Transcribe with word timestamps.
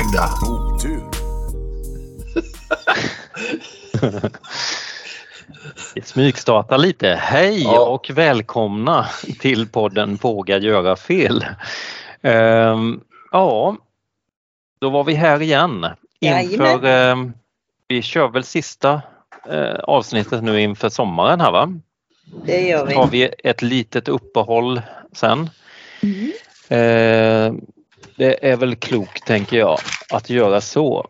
Magda. 0.00 0.28
Vi 5.94 6.02
smygstartar 6.02 6.78
lite. 6.78 7.08
Hej 7.08 7.62
Ja. 7.62 7.86
och 7.86 8.10
välkomna 8.14 9.06
till 9.40 9.68
podden 9.68 10.16
Våga 10.16 10.58
göra 10.58 10.96
fel. 10.96 11.46
Ehm, 12.22 13.00
ja, 13.32 13.76
då 14.80 14.90
var 14.90 15.04
vi 15.04 15.14
här 15.14 15.42
igen. 15.42 15.86
Inför, 16.20 16.84
ehm, 16.84 17.32
vi 17.88 18.02
kör 18.02 18.28
väl 18.28 18.44
sista 18.44 19.02
eh, 19.50 19.74
avsnittet 19.82 20.42
nu 20.42 20.60
inför 20.60 20.88
sommaren 20.88 21.40
här 21.40 21.52
va? 21.52 21.72
Det 22.44 22.60
gör 22.68 22.86
vi. 22.86 22.94
har 22.94 23.06
vi 23.06 23.30
ett 23.44 23.62
litet 23.62 24.08
uppehåll 24.08 24.82
sen. 25.12 25.50
Mm. 26.02 26.32
Eh, 26.68 27.52
det 28.20 28.50
är 28.50 28.56
väl 28.56 28.76
klokt, 28.76 29.26
tänker 29.26 29.58
jag, 29.58 29.78
att 30.12 30.30
göra 30.30 30.60
så. 30.60 31.08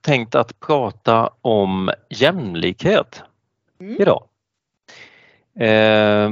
Tänkt 0.00 0.34
att 0.34 0.60
prata 0.60 1.30
om 1.40 1.90
jämlikhet 2.10 3.22
Mm. 3.80 4.02
idag. 4.02 4.24
Eh, 5.60 6.30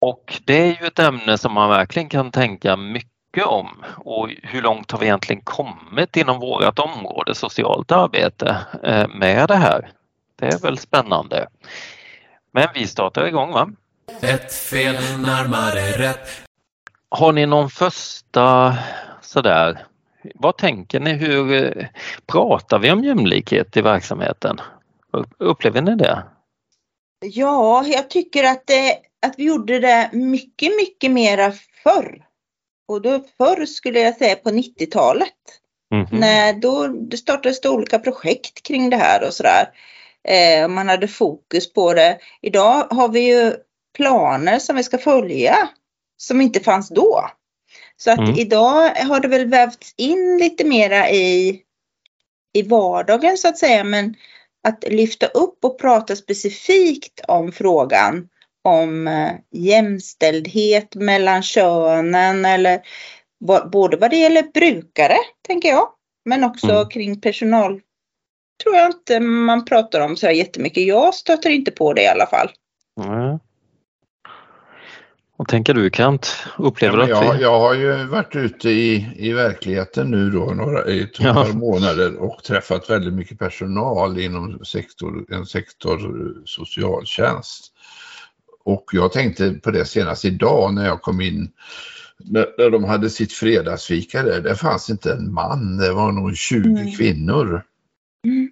och 0.00 0.40
det 0.44 0.60
är 0.60 0.80
ju 0.80 0.86
ett 0.86 0.98
ämne 0.98 1.38
som 1.38 1.52
man 1.52 1.70
verkligen 1.70 2.08
kan 2.08 2.30
tänka 2.30 2.76
mycket 2.76 3.44
om. 3.46 3.68
Och 3.96 4.30
hur 4.42 4.62
långt 4.62 4.90
har 4.90 4.98
vi 4.98 5.06
egentligen 5.06 5.42
kommit 5.42 6.16
inom 6.16 6.40
vårt 6.40 6.78
område 6.78 7.34
socialt 7.34 7.92
arbete 7.92 8.56
eh, 8.82 9.08
med 9.08 9.48
det 9.48 9.56
här? 9.56 9.90
Det 10.38 10.46
är 10.46 10.58
väl 10.58 10.78
spännande. 10.78 11.48
Men 12.52 12.68
vi 12.74 12.86
startar 12.86 13.26
igång 13.26 13.52
va? 13.52 13.70
Ett 14.20 14.54
fel 14.54 14.94
närmare 15.18 15.80
rätt. 15.80 16.28
Har 17.10 17.32
ni 17.32 17.46
någon 17.46 17.70
första 17.70 18.76
sådär, 19.28 19.86
vad 20.34 20.58
tänker 20.58 21.00
ni, 21.00 21.12
hur 21.12 21.52
eh, 21.52 21.86
pratar 22.26 22.78
vi 22.78 22.90
om 22.90 23.04
jämlikhet 23.04 23.76
i 23.76 23.80
verksamheten? 23.80 24.60
Upplever 25.38 25.82
ni 25.82 25.96
det? 25.96 26.22
Ja, 27.20 27.84
jag 27.86 28.10
tycker 28.10 28.44
att, 28.44 28.66
det, 28.66 28.98
att 29.26 29.34
vi 29.36 29.44
gjorde 29.44 29.78
det 29.78 30.10
mycket, 30.12 30.76
mycket 30.76 31.10
mera 31.10 31.52
förr. 31.82 32.24
Och 32.88 33.02
då 33.02 33.20
förr 33.38 33.66
skulle 33.66 34.00
jag 34.00 34.16
säga 34.16 34.36
på 34.36 34.50
90-talet. 34.50 35.34
Mhm. 35.94 36.20
När 36.20 36.52
då 36.52 36.86
det 36.86 37.16
startades 37.16 37.60
det 37.60 37.68
olika 37.68 37.98
projekt 37.98 38.62
kring 38.62 38.90
det 38.90 38.96
här 38.96 39.26
och 39.26 39.34
sådär. 39.34 39.68
Eh, 40.28 40.68
man 40.68 40.88
hade 40.88 41.08
fokus 41.08 41.72
på 41.72 41.94
det. 41.94 42.18
Idag 42.42 42.86
har 42.90 43.08
vi 43.08 43.20
ju 43.20 43.52
planer 43.96 44.58
som 44.58 44.76
vi 44.76 44.82
ska 44.82 44.98
följa 44.98 45.68
som 46.16 46.40
inte 46.40 46.60
fanns 46.60 46.88
då. 46.88 47.30
Så 48.00 48.10
att 48.10 48.18
Mm. 48.18 48.34
idag 48.34 48.90
har 48.90 49.20
det 49.20 49.28
väl 49.28 49.46
vävts 49.46 49.94
in 49.96 50.38
lite 50.38 50.64
mera 50.64 51.10
i, 51.10 51.60
i 52.52 52.62
vardagen 52.62 53.36
så 53.38 53.48
att 53.48 53.58
säga. 53.58 53.84
Men 53.84 54.14
att 54.68 54.84
lyfta 54.88 55.26
upp 55.26 55.64
och 55.64 55.78
prata 55.78 56.16
specifikt 56.16 57.20
om 57.28 57.52
frågan 57.52 58.28
om 58.64 59.08
eh, 59.08 59.32
jämställdhet 59.52 60.94
mellan 60.94 61.42
könen 61.42 62.44
eller 62.44 62.80
både 63.72 63.96
vad 63.96 64.10
det 64.10 64.16
gäller 64.16 64.42
brukare, 64.42 65.16
tänker 65.46 65.68
jag, 65.68 65.88
men 66.24 66.44
också 66.44 66.70
Mm. 66.70 66.88
kring 66.88 67.20
personal. 67.20 67.80
Tror 68.62 68.76
jag 68.76 68.86
inte 68.90 69.20
man 69.20 69.64
pratar 69.64 70.00
om 70.00 70.16
så 70.16 70.30
jättemycket. 70.30 70.86
Jag 70.86 71.14
stöter 71.14 71.50
inte 71.50 71.70
på 71.70 71.92
det 71.92 72.02
i 72.02 72.06
alla 72.06 72.26
fall. 72.26 72.50
Nej. 72.96 73.38
Vad 75.38 75.48
tänker 75.48 75.74
du 75.74 75.90
Kent? 75.90 76.46
Upplever 76.58 76.98
Ja, 76.98 77.08
jag, 77.08 77.34
vi... 77.34 77.42
jag 77.42 77.60
har 77.60 77.74
ju 77.74 78.04
varit 78.04 78.36
ute 78.36 78.70
i, 78.70 79.08
i 79.16 79.32
verkligheten 79.32 80.10
nu 80.10 80.30
då 80.30 80.44
några, 80.44 80.86
i 80.88 81.02
ett 81.02 81.20
Ja. 81.20 81.34
par 81.34 81.52
månader 81.52 82.16
och 82.16 82.42
träffat 82.44 82.90
väldigt 82.90 83.14
mycket 83.14 83.38
personal 83.38 84.18
inom 84.18 84.64
sektor, 84.64 85.24
en 85.28 85.46
sektor 85.46 85.98
eh, 86.20 86.42
socialtjänst. 86.44 87.72
Och 88.64 88.84
jag 88.92 89.12
tänkte 89.12 89.50
på 89.52 89.70
det 89.70 89.84
senast 89.84 90.24
idag 90.24 90.74
när 90.74 90.86
jag 90.86 91.02
kom 91.02 91.20
in 91.20 91.50
när, 92.24 92.46
när 92.58 92.70
de 92.70 92.84
hade 92.84 93.10
sitt 93.10 93.32
fredagsfika 93.32 94.22
där. 94.22 94.40
Det 94.40 94.54
fanns 94.56 94.90
inte 94.90 95.12
en 95.12 95.32
man, 95.32 95.76
det 95.76 95.92
var 95.92 96.12
nog 96.12 96.36
20 96.36 96.68
Mm. 96.68 96.92
kvinnor. 96.92 97.62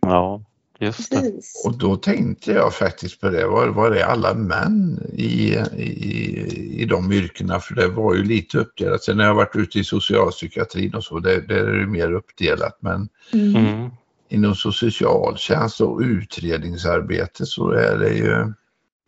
Ja, 0.00 0.42
just 0.81 1.10
det. 1.10 1.16
Precis. 1.20 1.62
Och 1.66 1.78
då 1.78 1.97
tänkte 1.97 2.53
jag 2.53 2.75
faktiskt 2.75 3.20
på 3.20 3.28
det, 3.31 3.47
var, 3.47 3.69
var 3.69 3.91
är 3.91 4.04
alla 4.04 4.34
män 4.34 5.00
i, 5.12 5.54
i, 5.76 6.82
i 6.82 6.84
de 6.84 7.12
yrkena? 7.12 7.60
För 7.60 7.75
det 7.75 7.88
var 7.88 8.14
ju 8.14 8.22
lite 8.25 8.59
uppdelat. 8.59 9.03
Sen 9.03 9.16
när 9.16 9.25
jag 9.25 9.34
varit 9.34 9.56
ute 9.56 9.78
i 9.78 9.84
socialpsykiatrin 9.84 10.94
och 10.94 11.04
så, 11.04 11.19
där, 11.19 11.41
där 11.41 11.65
är 11.65 11.78
det 11.81 11.86
mer 11.86 12.12
uppdelat. 12.12 12.78
Men 12.81 13.09
Mm. 13.32 13.56
Mm. 13.56 13.91
inom 14.28 14.54
socialtjänst 14.54 15.81
och 15.81 16.00
utredningsarbete 16.00 17.47
så 17.47 17.70
är 17.70 17.98
det 17.98 18.15
ju 18.15 18.53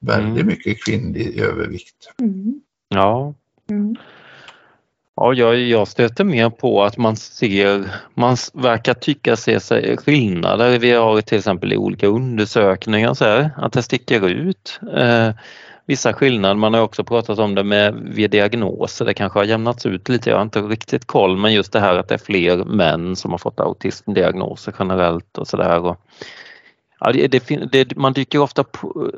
väldigt 0.01 0.43
Mm. 0.43 0.47
mycket 0.47 0.85
kvinnlig 0.85 1.39
övervikt. 1.39 2.13
Mm. 2.21 2.61
Ja, 2.89 3.35
Mm. 3.71 3.97
Ja, 5.21 5.35
jag, 5.35 5.59
jag 5.59 5.89
stöter 5.89 6.25
mer 6.25 6.51
på 6.51 6.85
att 6.85 6.97
man 6.97 7.17
ser, 7.17 7.85
man 8.15 8.37
verkar 8.55 8.95
tycka 8.95 9.37
se 9.37 9.61
sig 9.61 9.97
skillnader. 9.97 10.79
Vi 10.79 10.93
har 10.93 11.21
till 11.21 11.39
exempel 11.39 11.73
i 11.73 11.77
olika 11.77 12.07
undersökningar 12.07 13.15
så 13.15 13.25
här, 13.25 13.51
att 13.57 13.73
det 13.73 13.83
sticker 13.83 14.29
ut 14.29 14.81
eh, 14.97 15.31
vissa 15.87 16.13
skillnader. 16.13 16.55
Man 16.55 16.75
har 16.75 16.81
också 16.81 17.05
pratat 17.05 17.39
om 17.39 17.55
det 17.55 17.65
med 17.65 17.95
vid 17.95 18.31
diagnoser. 18.31 19.05
Det 19.05 19.15
kanske 19.15 19.39
har 19.39 19.45
jämnats 19.45 19.87
ut 19.87 20.09
lite. 20.09 20.31
Jag 20.31 20.37
har 20.37 20.43
inte 20.43 20.61
riktigt 20.61 21.05
koll, 21.05 21.37
men 21.37 21.53
just 21.53 21.73
det 21.73 21.81
här 21.81 21.95
att 21.95 22.09
det 22.09 22.15
är 22.15 22.19
fler 22.19 22.65
män 22.65 23.17
som 23.17 23.31
har 23.31 23.39
fått 23.39 23.61
autismdiagnoser 23.61 24.75
generellt 24.79 25.39
och 25.39 25.49
sådär. 25.49 25.97
Ja, 27.01 27.13
det, 27.13 27.29
det, 27.29 27.73
det, 27.73 27.97
man 27.97 28.13
dyker 28.13 28.39
ofta 28.39 28.65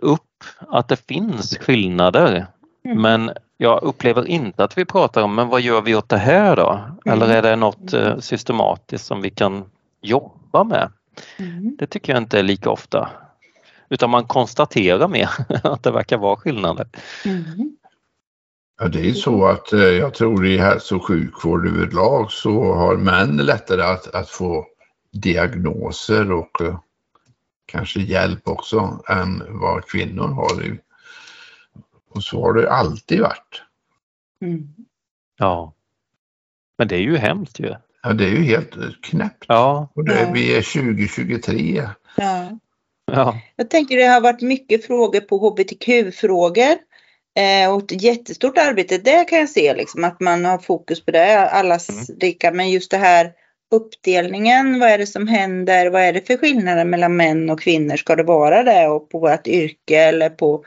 upp 0.01 0.45
att 0.69 0.89
det 0.89 1.07
finns 1.07 1.59
skillnader. 1.59 2.47
Mm. 2.85 3.03
Men 3.03 3.31
jag 3.57 3.83
upplever 3.83 4.29
inte 4.29 4.65
att 4.65 4.79
vi 4.79 4.85
pratar 4.85 5.23
om, 5.23 5.35
men 5.35 5.49
vad 5.49 5.61
gör 5.61 5.83
vi 5.83 5.95
åt 5.95 6.09
det 6.09 6.19
här 6.19 6.57
då? 6.57 6.81
Eller 7.05 7.29
är 7.29 7.43
det 7.43 7.57
något 7.57 7.93
eh, 7.93 8.19
systematiskt 8.19 9.07
som 9.07 9.23
vi 9.23 9.31
kan 9.31 9.65
jobba 10.01 10.65
med? 10.65 10.93
Mm. 11.39 11.77
Det 11.79 11.87
tycker 11.87 12.13
jag 12.13 12.23
inte 12.23 12.39
är 12.39 12.43
lika 12.43 12.71
ofta. 12.71 13.09
Utan 13.89 14.11
man 14.11 14.25
konstaterar 14.25 15.09
mer 15.09 15.31
att 15.65 15.83
det 15.83 15.91
verkar 15.91 16.19
vara 16.19 16.37
skillnader. 16.37 16.87
Mm. 17.25 17.77
Ja, 18.81 18.89
det 18.89 19.09
är 19.09 19.13
så 19.13 19.47
att 19.47 19.73
eh, 19.73 19.81
jag 19.81 20.15
tror 20.15 20.47
i 20.47 20.59
hälso 20.59 20.97
och 20.97 21.07
sjukvård 21.07 21.67
överlag 21.67 22.33
så 22.33 22.75
har 22.75 22.97
män 22.97 23.37
lättare 23.37 23.83
att, 23.83 24.15
att 24.15 24.29
få 24.29 24.67
diagnoser 25.13 26.33
och 26.33 26.61
eh, 26.61 26.79
kanske 27.67 28.01
hjälp 28.01 28.49
också 28.49 29.05
än 29.09 29.43
vad 29.49 29.87
kvinnor 29.87 30.29
har. 30.29 30.79
Och 32.11 32.23
så 32.23 32.43
har 32.43 32.53
det 32.53 32.71
alltid 32.71 33.21
varit. 33.21 33.63
Mm. 34.45 34.69
Ja. 35.39 35.75
Men 36.79 36.89
det 36.89 36.97
är 36.97 37.01
ju 37.01 37.17
hemskt 37.17 37.61
ju. 37.61 37.75
Ja, 38.03 38.13
det 38.13 38.25
är 38.25 38.31
ju 38.31 38.43
helt 38.43 38.77
knäppt. 39.03 39.45
Ja, 39.49 39.89
Och 39.95 40.05
det, 40.05 40.31
vi 40.35 40.57
är 40.57 40.63
2023. 40.63 41.89
Ja. 42.17 42.59
ja. 43.13 43.41
Jag 43.57 43.71
tänker 43.71 43.97
det 43.97 44.07
har 44.07 44.21
varit 44.21 44.43
mycket 44.43 44.87
frågor 44.87 45.21
på 45.21 45.39
hbtq-frågor. 45.39 46.77
Eh, 47.37 47.75
och 47.75 47.83
ett 47.93 48.03
jättestort 48.03 48.59
arbete 48.59 48.99
där 48.99 49.29
kan 49.29 49.39
jag 49.39 49.49
se 49.49 49.75
liksom, 49.75 50.05
att 50.05 50.21
man 50.21 50.45
har 50.45 50.59
fokus 50.59 51.05
på 51.05 51.11
det, 51.11 51.51
allas 51.51 52.11
lika. 52.21 52.53
Men 52.53 52.71
just 52.71 52.91
det 52.91 52.97
här 52.97 53.33
uppdelningen, 53.71 54.81
vad 54.81 54.89
är 54.89 54.99
det 54.99 55.07
som 55.07 55.29
händer, 55.29 55.91
vad 55.91 56.03
är 56.03 56.13
det 56.13 56.27
för 56.27 56.37
skillnader 56.37 56.85
mellan 56.85 57.17
män 57.17 57.51
och 57.51 57.61
kvinnor? 57.61 57.97
Ska 57.97 58.17
det 58.17 58.23
vara 58.23 58.63
det 58.63 58.89
och 58.89 59.11
på 59.11 59.19
vårt 59.19 59.47
yrke 59.47 59.99
eller 59.99 60.31
på 60.31 60.65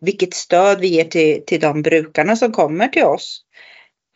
vilket 0.00 0.34
stöd 0.34 0.80
vi 0.80 0.88
ger 0.88 1.04
till, 1.04 1.44
till 1.46 1.60
de 1.60 1.82
brukarna 1.82 2.36
som 2.36 2.52
kommer 2.52 2.88
till 2.88 3.04
oss? 3.04 3.42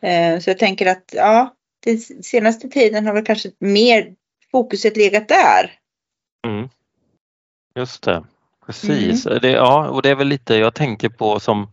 Eh, 0.03 0.39
så 0.39 0.49
jag 0.49 0.59
tänker 0.59 0.85
att 0.85 1.13
ja, 1.13 1.55
den 1.85 1.99
senaste 1.99 2.69
tiden 2.69 3.05
har 3.05 3.13
väl 3.13 3.25
kanske 3.25 3.51
mer 3.59 4.13
fokuset 4.51 4.97
legat 4.97 5.27
där. 5.27 5.71
Mm. 6.47 6.69
Just 7.75 8.03
det, 8.03 8.23
precis. 8.65 9.23
Det, 9.23 9.51
ja, 9.51 9.89
och 9.89 10.01
det 10.01 10.09
är 10.09 10.15
väl 10.15 10.27
lite 10.27 10.55
jag 10.55 10.75
tänker 10.75 11.09
på 11.09 11.39
som 11.39 11.71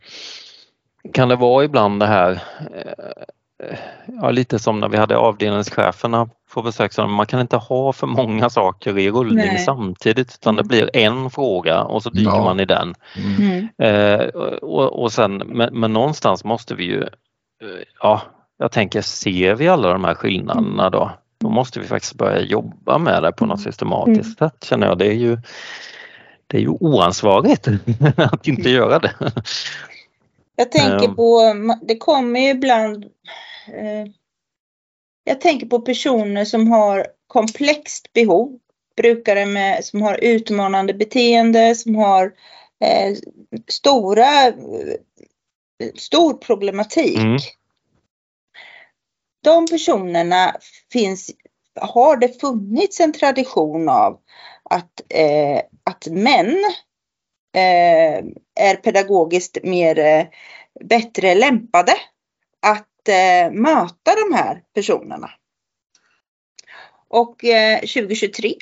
kan 1.13 1.29
det 1.29 1.37
vara 1.37 1.65
ibland 1.65 2.01
det 2.01 2.07
här 2.07 2.43
eh, 2.75 3.79
ja, 4.07 4.31
lite 4.31 4.59
som 4.59 4.81
när 4.81 4.89
vi 4.89 4.97
hade 4.97 5.17
avdelningscheferna 5.17 6.31
på 6.55 6.63
besök, 6.63 6.99
man 6.99 7.27
kan 7.27 7.41
inte 7.41 7.57
ha 7.57 7.93
för 7.93 8.07
många 8.07 8.51
saker 8.51 8.99
i 8.99 9.11
rullning 9.11 9.37
Nej. 9.47 9.59
samtidigt 9.59 10.35
utan 10.35 10.55
det 10.57 10.61
Mm. 10.63 10.69
blir 10.69 10.97
en 10.97 11.31
fråga 11.31 11.83
och 11.83 12.03
så 12.03 12.11
dyker 12.11 12.31
Ja. 12.31 12.45
man 12.45 12.61
i 12.61 12.65
den. 12.65 12.95
Mm. 13.17 13.69
Eh, 13.83 14.27
och, 14.63 15.03
och 15.03 15.13
sen, 15.13 15.37
men, 15.37 15.81
men 15.81 15.93
någonstans 15.93 16.45
måste 16.45 16.75
vi 16.75 16.85
ju, 16.85 17.03
eh, 17.03 17.09
ja, 18.01 18.23
jag 18.59 18.73
tänker 18.73 19.03
ser 19.03 19.55
vi 19.55 19.69
alla 19.69 19.93
de 19.93 20.05
här 20.05 20.15
skillnaderna 20.15 20.91
då, 20.91 21.11
då 21.41 21.49
måste 21.49 21.81
vi 21.81 21.87
faktiskt 21.87 22.15
börja 22.15 22.41
jobba 22.41 22.99
med 22.99 23.23
det 23.23 23.33
på 23.33 23.47
något 23.47 23.61
systematiskt 23.61 24.39
sätt 24.39 24.65
känner 24.65 24.87
jag. 24.87 24.99
Det 24.99 25.07
är 25.07 25.15
ju, 25.15 25.39
det 26.47 26.57
är 26.57 26.61
ju 26.61 26.69
oansvarigt 26.69 27.69
att 28.17 28.49
inte 28.49 28.71
göra 28.71 28.99
det. 28.99 29.15
Jag 30.57 30.73
tänker 30.73 31.05
Ehm. 31.09 31.17
på, 31.17 31.55
det 31.89 31.97
kommer 31.99 32.41
ju 32.41 32.49
ibland, 32.49 33.05
eh, 33.67 34.13
jag 35.29 35.41
tänker 35.41 35.67
på 35.67 35.81
personer 35.81 36.45
som 36.45 36.73
har 36.73 37.07
komplext 37.27 38.13
behov. 38.13 38.59
Brukare 38.97 39.47
med, 39.47 39.85
som 39.85 40.03
har 40.03 40.25
utmanande 40.25 40.95
beteende, 40.95 41.75
som 41.75 41.95
har 41.95 42.25
eh, 42.85 43.17
stora, 43.69 44.47
eh, 44.47 44.55
stor 45.95 46.35
problematik. 46.35 47.19
Mm. 47.19 47.39
De 49.45 49.67
personerna 49.67 50.57
finns, 50.93 51.31
har 51.81 52.17
det 52.17 52.41
funnits 52.41 53.01
en 53.01 53.13
tradition 53.13 53.89
av 53.89 54.21
att, 54.71 55.01
eh, 55.09 55.61
att 55.85 56.07
män 56.07 56.57
eh, 57.57 58.25
är 58.61 58.77
pedagogiskt 58.83 59.59
mer 59.63 59.99
eh, 59.99 60.27
bättre 60.85 61.35
lämpade 61.35 61.93
att 62.67 62.88
eh, 63.09 63.51
möta 63.53 64.15
de 64.29 64.35
här 64.37 64.63
personerna. 64.75 65.31
Och 67.09 67.45
eh, 67.45 67.79
2023 67.81 68.55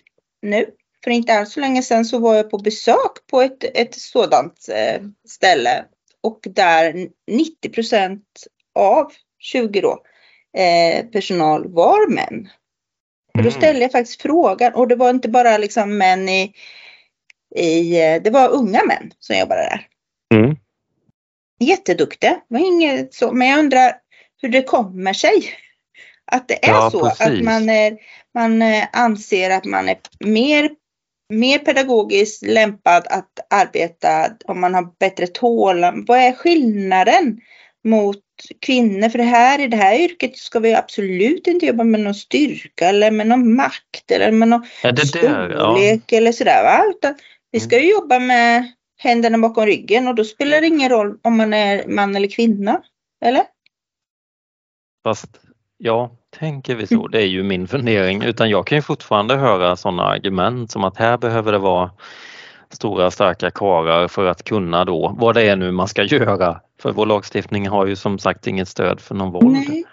nu, 0.43 0.67
för 1.05 1.11
inte 1.11 1.35
alls 1.35 1.53
så 1.53 1.61
länge 1.61 1.83
sedan 1.83 2.05
så 2.05 2.19
var 2.19 2.35
jag 2.35 2.51
på 2.51 2.59
besök 2.59 3.27
på 3.31 3.43
ett, 3.43 3.65
ett 3.65 3.95
sådant 3.95 4.69
eh, 4.69 5.03
ställe 5.29 5.85
och 6.21 6.41
där 6.43 7.09
90 7.27 7.71
procent 7.71 8.25
av 8.75 9.13
20 9.39 9.81
då, 9.81 10.03
eh, 10.61 11.07
personal 11.07 11.73
var 11.73 12.11
män. 12.11 12.49
Och 13.35 13.43
då 13.43 13.49
Mm. 13.49 13.53
ställde 13.53 13.83
jag 13.83 13.93
faktiskt 13.93 14.23
frågan 14.23 14.75
och 14.75 14.89
det 14.89 14.97
var 14.97 15.11
inte 15.11 15.29
bara 15.29 15.59
liksom 15.59 15.99
män 15.99 16.29
i, 16.29 16.53
i 17.57 18.03
eh, 18.03 18.23
det 18.23 18.31
var 18.31 18.49
unga 18.49 18.85
män 18.85 19.13
som 19.19 19.39
jobbade 19.39 19.61
där. 19.61 19.87
Mm. 20.39 20.57
Jätteduktiga, 21.61 22.41
var 22.49 22.61
inget 22.61 23.15
så, 23.15 23.33
men 23.33 23.49
jag 23.49 23.59
undrar 23.59 23.93
hur 24.43 24.49
det 24.49 24.63
kommer 24.63 25.13
sig 25.13 25.51
att 26.33 26.49
det 26.49 26.67
är 26.67 26.71
Ja, 26.71 26.91
så 26.91 27.07
att 27.07 27.19
precis. 27.19 27.45
man, 27.45 27.71
är, 27.71 27.97
man 28.35 28.63
eh, 28.63 28.85
anser 28.93 29.51
att 29.51 29.65
man 29.65 29.89
är 29.89 29.97
mer, 30.21 30.71
mer 31.33 31.59
pedagogiskt 31.59 32.43
lämpad 32.47 33.07
att 33.11 33.47
arbeta 33.51 34.31
om 34.45 34.61
man 34.61 34.75
har 34.75 34.99
bättre 34.99 35.27
tålamod. 35.27 36.07
Vad 36.07 36.19
är 36.19 36.33
skillnaden 36.33 37.41
mot 37.85 38.23
kvinnor? 38.61 39.09
För 39.09 39.19
det 39.19 39.25
här 39.25 39.61
i 39.61 39.67
det 39.67 39.77
här 39.77 39.99
yrket 39.99 40.37
ska 40.37 40.59
vi 40.61 40.75
absolut 40.75 41.47
inte 41.47 41.67
jobba 41.67 41.85
med 41.85 42.01
någon 42.01 42.15
styrka 42.15 42.89
eller 42.89 43.11
med 43.11 43.27
någon 43.27 43.55
makt 43.57 44.11
eller 44.11 44.33
med 44.33 44.49
någon 44.49 44.67
Ja, 44.83 44.93
det 44.93 45.13
där, 45.13 45.51
ja. 45.51 45.75
storlek 45.75 46.13
eller 46.13 46.33
sådär 46.33 46.63
va. 46.63 46.85
Utan 46.91 47.15
vi 47.51 47.61
ska 47.61 47.79
ju 47.81 47.91
jobba 47.91 48.19
med 48.19 48.73
händerna 48.99 49.39
bakom 49.39 49.67
ryggen 49.67 50.09
och 50.09 50.15
då 50.15 50.25
spelar 50.25 50.61
det 50.61 50.67
ingen 50.67 50.89
roll 50.91 51.19
om 51.23 51.37
man 51.37 51.55
är 51.55 51.87
man 51.87 52.17
eller 52.17 52.29
kvinna. 52.29 52.83
Eller? 53.25 53.43
Fast 55.07 55.41
ja, 55.79 56.11
tänker 56.39 56.75
vi 56.75 56.87
så, 56.87 57.09
det 57.09 57.19
är 57.19 57.27
ju 57.27 57.43
min 57.43 57.69
fundering. 57.69 58.23
Utan 58.23 58.51
jag 58.51 58.67
kan 58.67 58.79
ju 58.79 58.83
fortfarande 58.83 59.37
höra 59.37 59.77
sådana 59.77 60.03
argument 60.03 60.71
som 60.71 60.85
att 60.85 60.97
här 60.97 61.19
behöver 61.19 61.53
det 61.53 61.59
vara 61.59 61.91
stora 62.71 63.11
starka 63.11 63.51
karlar 63.51 64.09
för 64.09 64.27
att 64.27 64.45
kunna 64.45 64.85
då, 64.85 65.15
vad 65.19 65.35
det 65.35 65.43
är 65.43 65.57
nu 65.57 65.73
man 65.73 65.89
ska 65.89 66.03
göra. 66.03 66.61
För 66.81 66.93
vår 66.93 67.07
lagstiftning 67.07 67.69
har 67.69 67.87
ju 67.87 67.97
som 67.97 68.19
sagt 68.19 68.47
inget 68.47 68.69
stöd 68.69 69.01
för 69.01 69.15
någon 69.15 69.33
våld. 69.33 69.69
Nej. 69.69 69.85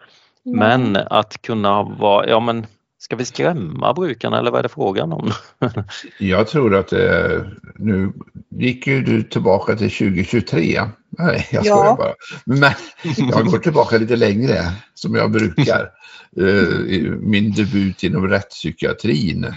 Men 0.44 0.96
att 0.96 1.42
kunna 1.42 1.84
vara, 1.84 2.28
ja 2.28 2.40
men 2.40 2.66
ska 3.04 3.16
vi 3.16 3.26
skrämma 3.26 3.94
brukarna 3.94 4.40
eller 4.40 4.52
vad 4.52 4.60
är 4.60 4.64
det 4.64 4.70
frågan 4.70 5.14
om? 5.14 5.32
Jag 6.20 6.48
tror 6.48 6.76
att 6.76 6.88
det, 6.88 7.52
nu 7.76 8.14
gick 8.50 8.88
ju 8.88 9.02
du 9.02 9.24
tillbaka 9.24 9.76
till 9.76 9.92
2023. 9.92 10.82
Nej, 11.10 11.48
jag 11.52 11.66
skojar 11.66 11.86
Ja. 11.86 11.96
bara. 11.96 12.14
Men 12.46 12.72
jag 13.30 13.46
går 13.46 13.58
tillbaka 13.58 13.98
lite 13.98 14.16
längre 14.16 14.60
som 14.94 15.16
jag 15.16 15.32
brukar. 15.32 15.90
Eh, 16.38 16.46
i 16.94 17.14
Min 17.20 17.52
debut 17.52 18.04
inom 18.04 18.28
rättspsykiatrin 18.28 19.54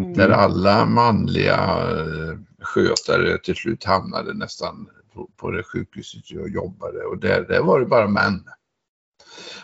Mm. 0.00 0.12
där 0.14 0.28
alla 0.30 0.86
manliga 0.86 1.54
eh, 1.90 2.38
skötare 2.62 3.38
till 3.38 3.54
slut 3.56 3.84
hamnade 3.84 4.34
nästan 4.34 4.88
på, 5.14 5.28
på 5.36 5.50
det 5.50 5.62
sjukhuset 5.62 6.30
jag 6.30 6.48
jobbade 6.48 6.98
och 7.04 7.18
där, 7.18 7.44
där 7.48 7.60
var 7.60 7.80
det 7.80 7.86
bara 7.86 8.08
män. 8.08 8.44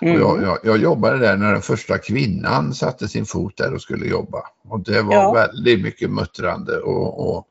Mm. 0.00 0.20
jag, 0.20 0.42
jag, 0.42 0.58
jag 0.64 0.78
jobbade 0.78 1.18
där 1.18 1.36
när 1.36 1.52
den 1.52 1.62
första 1.62 1.98
kvinnan 1.98 2.74
satte 2.74 3.08
sin 3.08 3.26
fot 3.26 3.56
där 3.56 3.74
och 3.74 3.82
skulle 3.82 4.06
jobba. 4.06 4.38
Och 4.68 4.80
det 4.80 5.02
var 5.02 5.14
Ja. 5.14 5.32
väldigt 5.32 5.82
mycket 5.82 6.10
muttrande 6.10 6.76
och, 6.78 7.20
och, 7.30 7.46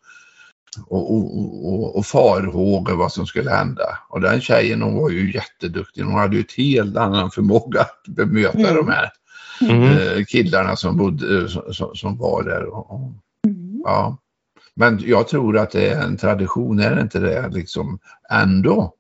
och, 0.88 1.16
och, 1.16 1.98
och, 1.98 2.06
farhågor 2.06 2.96
vad 2.96 3.12
som 3.12 3.26
skulle 3.26 3.52
hända. 3.52 3.98
Och 4.10 4.22
den 4.22 4.42
tjejen 4.42 4.82
hon 4.82 4.96
var 4.96 5.10
ju 5.10 5.34
jätteduktig. 5.34 6.04
Hon 6.04 6.14
hade 6.14 6.36
ju 6.36 6.42
ett 6.42 6.58
helt 6.58 6.98
annan 6.98 7.32
förmåga 7.32 7.82
att 7.82 8.04
bemöta 8.08 8.60
Mm. 8.60 8.76
de 8.76 8.88
här 8.92 9.10
Mm. 9.62 9.84
eh, 9.84 10.26
killarna 10.26 10.76
som, 10.76 10.98
bodde, 10.98 11.50
som, 11.50 11.74
som- 11.74 11.96
som 11.96 12.18
var 12.18 12.44
där. 12.44 12.64
Och, 12.66 12.92
och, 12.92 13.00
Mm. 13.48 13.82
ja. 13.86 14.18
Men 14.76 15.00
jag 15.06 15.28
tror 15.28 15.58
att 15.58 15.72
det 15.72 15.88
är 15.90 16.02
en 16.02 16.18
tradition, 16.18 16.80
är 16.80 16.96
det 16.96 17.02
inte 17.02 17.20
det 17.20 17.50
liksom 17.50 18.00
ändå? 18.32 18.94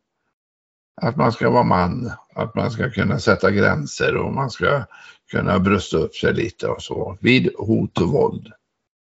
Att 1.01 1.15
man 1.15 1.31
ska 1.31 1.49
vara 1.49 1.63
man, 1.63 2.11
att 2.35 2.55
man 2.55 2.71
ska 2.71 2.89
kunna 2.89 3.19
sätta 3.19 3.51
gränser 3.51 4.15
och 4.15 4.33
man 4.33 4.49
ska 4.49 4.83
kunna 5.31 5.59
brösta 5.59 5.97
upp 5.97 6.15
sig 6.15 6.33
lite 6.33 6.67
och 6.67 6.81
så 6.81 7.17
vid 7.21 7.49
hot 7.57 7.97
och 8.01 8.07
våld. 8.09 8.47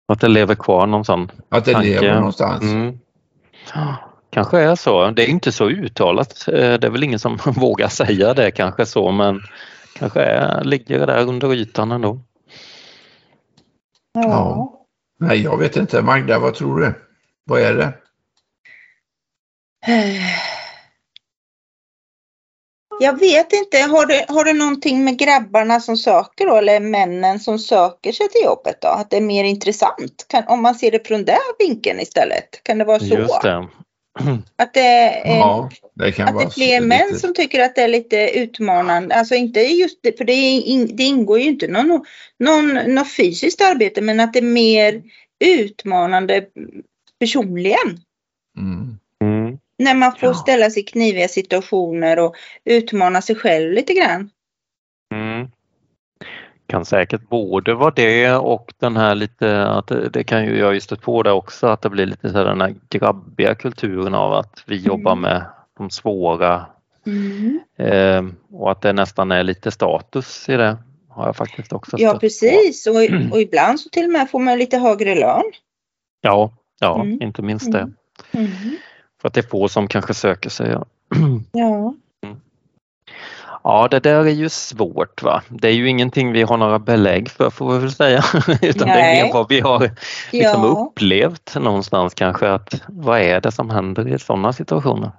Att 0.08 0.20
det 0.20 0.28
lever 0.28 0.54
kvar 0.54 0.86
någon 0.86 1.04
sån 1.04 1.30
Att 1.48 1.64
det 1.64 1.72
Tanke. 1.72 1.88
lever 1.88 2.14
någonstans. 2.14 2.62
Mm. 2.62 2.98
Kanske 4.30 4.58
är 4.60 4.74
så. 4.74 5.10
Det 5.10 5.22
är 5.22 5.28
inte 5.28 5.52
så 5.52 5.68
uttalat. 5.70 6.48
Eh, 6.48 6.54
Det 6.54 6.84
är 6.86 6.90
väl 6.90 7.02
ingen 7.04 7.18
som 7.18 7.36
vågar 7.46 7.88
säga 7.88 8.34
det 8.34 8.50
kanske 8.50 8.86
så 8.86 9.10
men 9.10 9.40
kanske 9.98 10.20
är, 10.20 10.64
ligger 10.64 10.98
det 10.98 11.06
där 11.06 11.28
under 11.28 11.54
ytan 11.54 11.92
ändå. 11.92 12.20
Ja. 14.14 14.70
Nej, 15.18 15.42
jag 15.42 15.58
vet 15.58 15.76
inte. 15.76 16.02
Magda, 16.02 16.38
vad 16.38 16.54
tror 16.54 16.80
du? 16.80 16.94
Vad 17.44 17.60
är 17.60 17.74
det? 17.74 17.92
Jag 23.00 23.18
vet 23.20 23.52
inte, 23.52 23.78
har 23.78 24.06
det, 24.06 24.24
har 24.28 24.44
det 24.44 24.52
någonting 24.52 25.04
med 25.04 25.18
grabbarna 25.18 25.80
som 25.80 25.96
söker 25.96 26.46
då 26.46 26.56
eller 26.56 26.80
männen 26.80 27.40
som 27.40 27.58
söker 27.58 28.12
sig 28.12 28.28
till 28.28 28.44
jobbet 28.44 28.80
då? 28.80 28.88
Att 28.88 29.10
det 29.10 29.16
är 29.16 29.20
mer 29.20 29.44
intressant? 29.44 30.26
Kan, 30.28 30.44
om 30.48 30.62
man 30.62 30.74
ser 30.74 30.90
det 30.90 31.06
från 31.06 31.24
den 31.24 31.38
vinkeln 31.58 32.00
istället? 32.00 32.60
Kan 32.62 32.78
det 32.78 32.84
vara 32.84 32.98
så? 32.98 33.04
Just 33.04 33.42
det. 33.42 33.68
Att 34.58 34.74
det 34.74 34.80
är, 34.80 35.36
Ja, 35.38 35.70
det 35.94 36.12
kan 36.12 36.28
att 36.28 36.38
det 36.38 36.44
är 36.44 36.50
fler 36.50 36.80
så- 36.80 36.86
män 36.86 37.06
lite- 37.06 37.18
som 37.18 37.34
tycker 37.34 37.60
att 37.64 37.74
det 37.74 37.82
är 37.82 37.88
lite 37.88 38.38
utmanande. 38.38 39.14
Alltså 39.14 39.34
inte 39.34 39.60
just 39.60 39.98
det, 40.02 40.18
för 40.18 40.24
det, 40.24 40.32
in, 40.32 40.96
det 40.96 41.02
ingår 41.02 41.38
ju 41.38 41.44
inte 41.44 41.68
någon, 41.68 42.04
någon, 42.38 42.74
någon 42.74 43.06
fysiskt 43.06 43.60
arbete 43.60 44.00
men 44.00 44.20
att 44.20 44.32
det 44.32 44.38
är 44.38 44.42
mer 44.42 45.02
utmanande 45.44 46.44
personligen. 47.20 48.00
Mm. 48.58 48.98
Mm. 49.86 50.00
När 50.00 50.06
man 50.06 50.18
får 50.18 50.28
Ja. 50.28 50.34
ställa 50.34 50.70
sig 50.70 50.82
i 50.82 50.86
kniviga 50.86 51.28
situationer 51.28 52.18
och 52.18 52.34
utmana 52.64 53.22
sig 53.22 53.36
själv 53.36 53.72
lite 53.72 53.94
grann. 53.94 54.30
Mm. 55.14 55.48
Kan 56.66 56.84
säkert 56.84 57.28
både 57.28 57.74
vara 57.74 57.90
det 57.96 58.32
och 58.32 58.72
den 58.78 58.96
här 58.96 59.14
lite, 59.14 59.66
att 59.66 59.86
det, 60.12 60.24
kan 60.24 60.44
ju 60.44 60.58
jag 60.58 60.66
har 60.66 60.72
ju 60.72 60.80
stött 60.80 61.02
på 61.02 61.22
det 61.22 61.32
också, 61.32 61.66
att 61.66 61.82
det 61.82 61.90
blir 61.90 62.06
lite 62.06 62.30
så 62.30 62.38
här 62.38 62.44
den 62.44 62.60
här 62.60 62.74
grabbiga 62.90 63.54
kulturen 63.54 64.14
av 64.14 64.32
att 64.32 64.64
vi 64.66 64.76
jobbar 64.76 65.12
Mm. 65.12 65.22
med 65.22 65.44
de 65.78 65.90
svåra 65.90 66.66
eh, 67.78 68.22
och 68.52 68.70
att 68.70 68.80
det 68.80 68.92
nästan 68.92 69.32
är 69.32 69.42
lite 69.42 69.70
status 69.70 70.48
i 70.48 70.56
det. 70.56 70.76
Har 71.08 71.26
jag 71.26 71.36
faktiskt 71.36 71.72
också 71.72 71.96
Ja 72.00 72.18
precis 72.18 72.86
och, 72.86 73.32
och 73.32 73.40
ibland 73.40 73.80
så 73.80 73.88
till 73.88 74.04
och 74.04 74.10
med 74.12 74.30
får 74.30 74.38
man 74.38 74.58
lite 74.58 74.78
högre 74.78 75.14
lön. 75.14 75.42
Ja, 76.20 76.50
ja 76.80 77.00
Mm. 77.02 77.22
inte 77.22 77.42
minst 77.42 77.72
det. 77.72 77.90
Mm. 78.32 78.50
För 79.24 79.28
att 79.28 79.34
det 79.34 79.40
är 79.40 79.48
få 79.48 79.68
som 79.68 79.88
kanske 79.88 80.14
söker 80.14 80.50
sig. 80.50 80.70
Ja. 80.70 80.84
Ja. 81.52 81.94
Ja, 83.62 83.88
det 83.90 84.00
där 84.00 84.20
är 84.24 84.30
ju 84.30 84.48
svårt 84.48 85.22
va. 85.22 85.42
Det 85.48 85.68
är 85.68 85.72
ju 85.72 85.88
ingenting 85.88 86.32
vi 86.32 86.42
har 86.42 86.56
några 86.56 86.78
belägg 86.78 87.30
för 87.30 87.50
får 87.50 87.72
vi 87.72 87.78
väl 87.78 87.92
säga. 87.92 88.24
Utan 88.62 88.88
det 88.88 88.94
är 88.94 89.02
Nej. 89.02 89.22
mer 89.22 89.32
vad 89.32 89.48
vi 89.48 89.60
har 89.60 89.80
liksom 90.32 90.62
Ja. 90.62 90.86
upplevt 90.88 91.54
någonstans 91.60 92.14
kanske 92.14 92.50
att 92.50 92.82
vad 92.88 93.20
är 93.20 93.40
det 93.40 93.52
som 93.52 93.70
händer 93.70 94.08
i 94.14 94.18
sådana 94.18 94.52
situationer. 94.52 95.10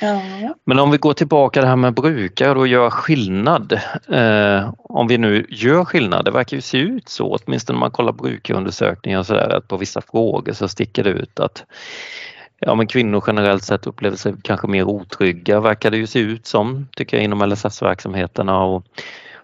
ja. 0.00 0.20
Men 0.64 0.78
om 0.78 0.90
vi 0.90 0.98
går 0.98 1.12
tillbaka 1.12 1.60
det 1.60 1.66
här 1.66 1.76
med 1.76 1.94
brukare 1.94 2.58
och 2.58 2.66
gör 2.68 2.90
skillnad. 2.90 3.72
Eh, 4.08 4.70
om 4.78 5.06
vi 5.06 5.18
nu 5.18 5.46
gör 5.48 5.84
skillnad, 5.84 6.24
det 6.24 6.30
verkar 6.30 6.56
ju 6.56 6.60
se 6.60 6.78
ut 6.78 7.08
så 7.08 7.36
åtminstone 7.36 7.76
när 7.76 7.80
man 7.80 7.90
kollar 7.90 8.12
brukarundersökningar 8.12 9.18
och 9.18 9.26
sådär 9.26 9.56
att 9.56 9.68
på 9.68 9.76
vissa 9.76 10.00
frågor 10.00 10.52
så 10.52 10.68
sticker 10.68 11.04
det 11.04 11.10
ut 11.10 11.40
att 11.40 11.64
ja, 12.66 12.74
men 12.74 12.86
kvinnor 12.86 13.24
generellt 13.26 13.64
sett 13.64 13.86
upplever 13.86 14.16
sig 14.16 14.34
kanske 14.42 14.66
mer 14.66 14.84
otrygga 14.84 15.60
verkar 15.60 15.90
det 15.90 15.96
ju 15.96 16.06
se 16.06 16.18
ut 16.18 16.46
som 16.46 16.88
tycker 16.96 17.16
jag 17.16 17.24
inom 17.24 17.48
LSS-verksamheterna 17.48 18.64
och 18.64 18.84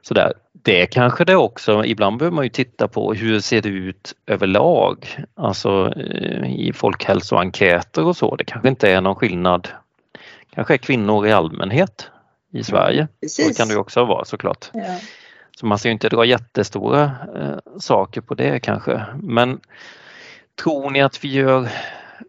sådär. 0.02 0.32
Det 0.52 0.86
kanske 0.86 1.24
det 1.24 1.36
också, 1.36 1.84
ibland 1.84 2.18
behöver 2.18 2.34
man 2.34 2.44
ju 2.44 2.50
titta 2.50 2.88
på 2.88 3.14
hur 3.14 3.40
ser 3.40 3.62
det 3.62 3.68
ut 3.68 4.14
överlag, 4.26 5.16
alltså 5.34 5.92
eh, 5.96 6.54
i 6.54 6.72
folkhälsoenkäter 6.72 8.04
och 8.04 8.16
så. 8.16 8.36
Det 8.36 8.44
kanske 8.44 8.68
inte 8.68 8.90
är 8.90 9.00
någon 9.00 9.16
skillnad 9.16 9.68
kanske 10.54 10.74
är 10.74 10.78
kvinnor 10.78 11.26
i 11.26 11.32
allmänhet 11.32 12.10
i 12.52 12.64
Sverige. 12.64 13.06
Så 13.06 13.20
Precis. 13.20 13.56
kan 13.56 13.68
det 13.68 13.74
ju 13.74 13.80
också 13.80 14.04
vara 14.04 14.24
såklart. 14.24 14.70
Ja. 14.72 14.96
Så 15.56 15.66
man 15.66 15.78
ska 15.78 15.88
ju 15.88 15.92
inte 15.92 16.08
dra 16.08 16.24
jättestora 16.24 17.04
eh, 17.36 17.78
saker 17.78 18.20
på 18.20 18.34
det 18.34 18.60
kanske. 18.60 19.04
Men 19.22 19.60
tror 20.62 20.90
ni 20.90 21.02
att 21.02 21.24
vi 21.24 21.28
gör 21.28 21.68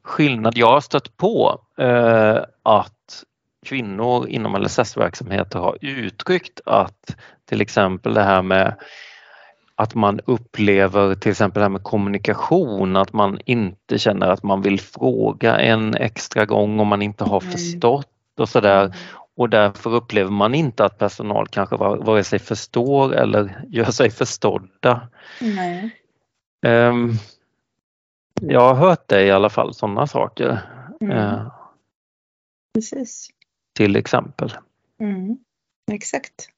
skillnad? 0.03 0.57
Jag 0.57 0.67
har 0.71 0.81
stött 0.81 1.17
på 1.17 1.61
eh, 1.77 2.37
att 2.63 3.23
kvinnor 3.65 4.27
inom 4.27 4.55
LSS-verksamheter 4.61 5.59
har 5.59 5.77
uttryckt 5.81 6.61
att 6.65 7.15
till 7.49 7.61
exempel 7.61 8.13
det 8.13 8.23
här 8.23 8.41
med 8.41 8.75
att 9.75 9.95
man 9.95 10.19
upplever 10.25 11.15
till 11.15 11.31
exempel 11.31 11.59
det 11.59 11.63
här 11.63 11.69
med 11.69 11.83
kommunikation, 11.83 12.95
att 12.95 13.13
man 13.13 13.39
inte 13.45 13.99
känner 13.99 14.27
att 14.27 14.43
man 14.43 14.61
vill 14.61 14.79
fråga 14.79 15.59
en 15.59 15.95
extra 15.95 16.45
gång 16.45 16.79
om 16.79 16.87
man 16.87 17.01
inte 17.01 17.23
har 17.23 17.41
Nej. 17.41 17.51
förstått 17.51 18.07
och 18.39 18.49
sådär. 18.49 18.95
Och 19.37 19.49
därför 19.49 19.93
upplever 19.95 20.31
man 20.31 20.55
inte 20.55 20.85
att 20.85 20.97
personal 20.97 21.47
kanske 21.47 21.75
var- 21.75 21.97
vare 21.97 22.23
sig 22.23 22.39
förstår 22.39 23.13
eller 23.15 23.65
gör 23.69 23.91
sig 23.91 24.11
förstådda. 24.11 25.07
Nej. 25.41 25.95
Ehm, 26.65 27.11
jag 28.41 28.61
har 28.61 28.75
hört 28.75 29.07
det 29.07 29.23
i 29.25 29.31
alla 29.31 29.49
fall, 29.49 29.73
sådana 29.73 30.07
saker. 30.07 30.59
Mm. 31.01 31.17
eh, 31.17 31.51
Precis. 32.73 33.29
till 33.77 33.95
exempel. 33.95 34.53
Mm. 34.99 35.37
Exakt. 35.91 36.49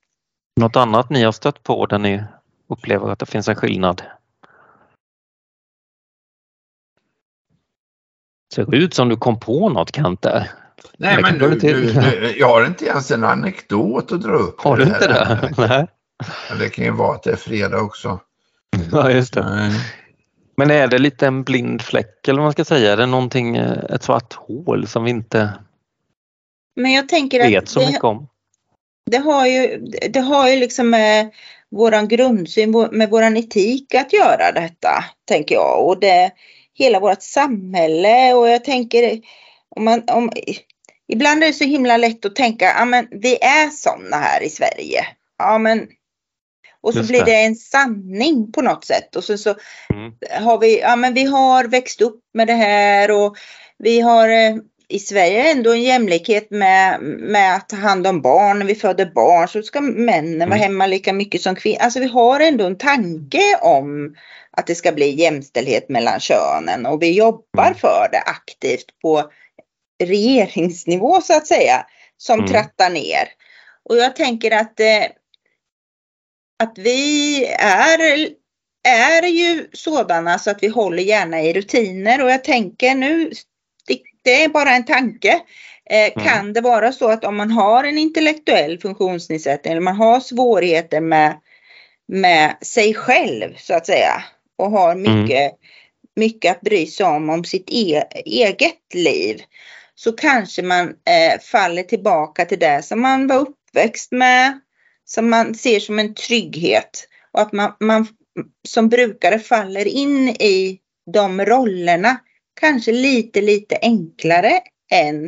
Något 0.59 0.75
annat 0.75 1.09
ni 1.09 1.23
har 1.23 1.31
stött 1.31 1.63
på 1.63 1.85
där 1.85 1.99
ni 1.99 2.23
upplever 2.67 3.09
att 3.09 3.19
det 3.19 3.25
finns 3.25 3.47
en 3.47 3.55
skillnad? 3.55 4.01
Ser 8.55 8.75
ut 8.75 8.93
som 8.93 9.09
du 9.09 9.17
kom 9.17 9.39
på 9.39 9.69
något 9.69 9.95
Kent 9.95 10.21
där. 10.21 10.51
Nej, 10.97 11.21
men 11.21 11.37
du, 11.37 11.47
du 11.47 11.53
inte- 11.53 11.73
du, 11.73 11.93
du, 12.19 12.37
jag 12.39 12.47
har 12.47 12.65
inte 12.65 12.85
ens 12.85 13.11
en 13.11 13.23
anekdot 13.23 14.11
att 14.11 14.21
dra 14.21 14.33
upp. 14.33 14.61
Har 14.61 14.77
du 14.77 14.83
inte 14.83 15.07
det? 15.07 15.25
här. 15.25 15.53
Nej. 15.67 15.87
Det 16.59 16.69
kan 16.69 16.85
ju 16.85 16.91
vara 16.91 17.15
att 17.15 17.23
det 17.23 17.31
är 17.31 17.35
fredag 17.35 17.81
också. 17.81 18.19
Ja, 18.91 19.11
just 19.11 19.33
det. 19.33 19.43
Nej. 19.49 19.79
Men 20.55 20.71
är 20.71 20.87
det 20.87 20.99
lite 20.99 21.27
en 21.27 21.43
blind 21.43 21.81
fläck 21.81 22.27
eller 22.27 22.39
vad 22.39 22.45
man 22.45 22.51
ska 22.51 22.65
säga? 22.65 22.91
Är 22.91 22.97
det 22.97 23.05
någonting, 23.05 23.57
eh, 23.57 23.77
ett 23.89 24.03
svart 24.03 24.33
hål 24.33 24.87
som 24.87 25.03
vi 25.03 25.09
inte 25.09 25.53
Men 26.75 26.91
jag 26.91 27.09
tänker 27.09 27.39
vet 27.49 27.63
att 27.63 27.69
så 27.69 27.79
det, 27.79 27.85
mycket 27.85 28.03
om? 28.03 28.27
det 29.11 29.17
har 29.17 29.47
ju, 29.47 29.77
det 30.09 30.19
har 30.19 30.49
ju 30.49 30.55
liksom 30.55 30.89
med 30.89 31.31
våran 31.71 32.07
grundsyn, 32.07 32.89
med 32.91 33.09
våran 33.09 33.37
etik 33.37 33.95
att 33.95 34.13
göra 34.13 34.51
detta, 34.51 35.03
tänker 35.25 35.55
jag. 35.55 35.87
Och 35.87 35.99
det, 35.99 36.31
hela 36.73 36.99
vårt 36.99 37.21
samhälle 37.21 38.33
och 38.33 38.49
jag 38.49 38.63
tänker, 38.63 39.21
om 39.69 39.83
man, 39.85 40.03
om, 40.07 40.31
ibland 41.07 41.43
är 41.43 41.47
det 41.47 41.53
så 41.53 41.63
himla 41.63 41.97
lätt 41.97 42.25
att 42.25 42.35
tänka, 42.35 42.65
ja 42.65 42.85
men 42.85 43.07
vi 43.11 43.35
är 43.35 43.69
sådana 43.69 44.15
här 44.15 44.43
i 44.43 44.49
Sverige. 44.49 45.05
Ja 45.37 45.57
men, 45.57 45.87
och 46.83 46.93
så 46.93 46.99
Just 46.99 47.09
blir 47.09 47.25
det. 47.25 47.35
en 47.43 47.55
sanning 47.55 48.51
på 48.51 48.61
något 48.61 48.85
sätt. 48.85 49.15
Och 49.15 49.23
så, 49.23 49.37
så 49.37 49.55
Mm. 49.93 50.13
har 50.45 50.57
vi, 50.59 50.79
ja 50.79 50.95
men 50.95 51.13
vi 51.13 51.23
har 51.25 51.63
växt 51.63 52.01
upp 52.01 52.19
med 52.33 52.47
det 52.47 52.53
här 52.53 53.11
och 53.11 53.35
vi 53.77 53.99
har 53.99 54.29
eh, 54.29 54.55
i 54.87 54.99
Sverige 54.99 55.51
ändå 55.51 55.73
en 55.73 55.81
jämlikhet 55.83 56.51
med, 56.51 57.01
med 57.01 57.55
att 57.55 57.69
ta 57.69 57.75
hand 57.75 58.07
om 58.07 58.21
barn. 58.21 58.59
När 58.59 58.65
vi 58.65 58.75
föder 58.75 59.05
barn 59.05 59.47
så 59.47 59.61
ska 59.63 59.81
männen 59.81 60.39
vara 60.49 60.57
Mm. 60.57 60.59
hemma 60.59 60.87
lika 60.87 61.13
mycket 61.13 61.41
som 61.41 61.55
kvinnor. 61.55 61.79
Alltså 61.81 61.99
vi 61.99 62.07
har 62.07 62.39
ändå 62.39 62.65
en 62.65 62.77
tanke 62.77 63.57
om 63.61 64.15
att 64.57 64.67
det 64.67 64.75
ska 64.75 64.91
bli 64.91 65.09
jämställdhet 65.21 65.89
mellan 65.89 66.19
könen 66.19 66.85
och 66.85 67.01
vi 67.01 67.11
jobbar 67.11 67.63
Mm. 67.65 67.75
för 67.75 68.09
det 68.11 68.19
aktivt 68.25 68.85
på 69.01 69.23
regeringsnivå 70.03 71.21
så 71.21 71.33
att 71.37 71.47
säga. 71.47 71.85
Som 72.17 72.39
Mm. 72.39 72.51
trattar 72.51 72.89
ner. 72.89 73.27
Och 73.89 73.97
jag 73.97 74.15
tänker 74.15 74.51
att 74.51 74.79
eh, 74.79 75.03
att 76.63 76.77
vi 76.77 77.45
är, 77.59 77.99
är 78.87 79.27
ju 79.27 79.67
sådana 79.73 80.39
så 80.39 80.51
att 80.51 80.63
vi 80.63 80.67
håller 80.67 81.03
gärna 81.03 81.41
i 81.41 81.53
rutiner. 81.53 82.23
Och 82.23 82.31
jag 82.31 82.43
tänker 82.43 82.95
nu, 82.95 83.31
det, 84.23 84.43
är 84.43 84.49
bara 84.49 84.69
en 84.69 84.85
tanke. 84.85 85.41
Eh, 85.89 86.23
Kan 86.23 86.53
det 86.53 86.61
vara 86.61 86.91
så 86.91 87.09
att 87.09 87.25
om 87.25 87.35
man 87.35 87.51
har 87.51 87.83
en 87.83 87.97
intellektuell 87.97 88.79
funktionsnedsättning 88.79 89.71
eller 89.71 89.81
man 89.81 89.95
har 89.95 90.19
svårigheter 90.19 91.01
med, 91.01 91.39
med 92.07 92.55
sig 92.61 92.93
själv 92.93 93.55
så 93.57 93.73
att 93.73 93.85
säga 93.85 94.23
och 94.57 94.71
har 94.71 94.95
mycket, 94.95 95.51
mycket 96.15 96.51
att 96.51 96.61
bry 96.61 96.85
sig 96.85 97.05
om, 97.05 97.29
om 97.29 97.43
sitt 97.43 97.69
e 97.69 98.03
eget 98.25 98.93
liv 98.93 99.41
så 99.95 100.11
kanske 100.11 100.61
man 100.61 100.87
eh, 100.89 101.39
faller 101.41 101.83
tillbaka 101.83 102.45
till 102.45 102.59
det 102.59 102.85
som 102.85 103.01
man 103.01 103.27
var 103.27 103.35
uppväxt 103.35 104.11
med, 104.11 104.59
som 105.05 105.29
man 105.29 105.55
ser 105.55 105.79
som 105.79 105.99
en 105.99 106.13
trygghet 106.15 107.07
och 107.31 107.41
att 107.41 107.51
man, 107.53 107.73
man 107.79 108.07
som 108.67 108.89
brukare 108.89 109.39
faller 109.39 109.87
in 109.87 110.29
i 110.29 110.79
de 111.13 111.45
rollerna 111.45 112.17
kanske 112.59 112.91
lite, 112.91 113.41
lite 113.41 113.77
enklare 113.81 114.59
än 114.91 115.25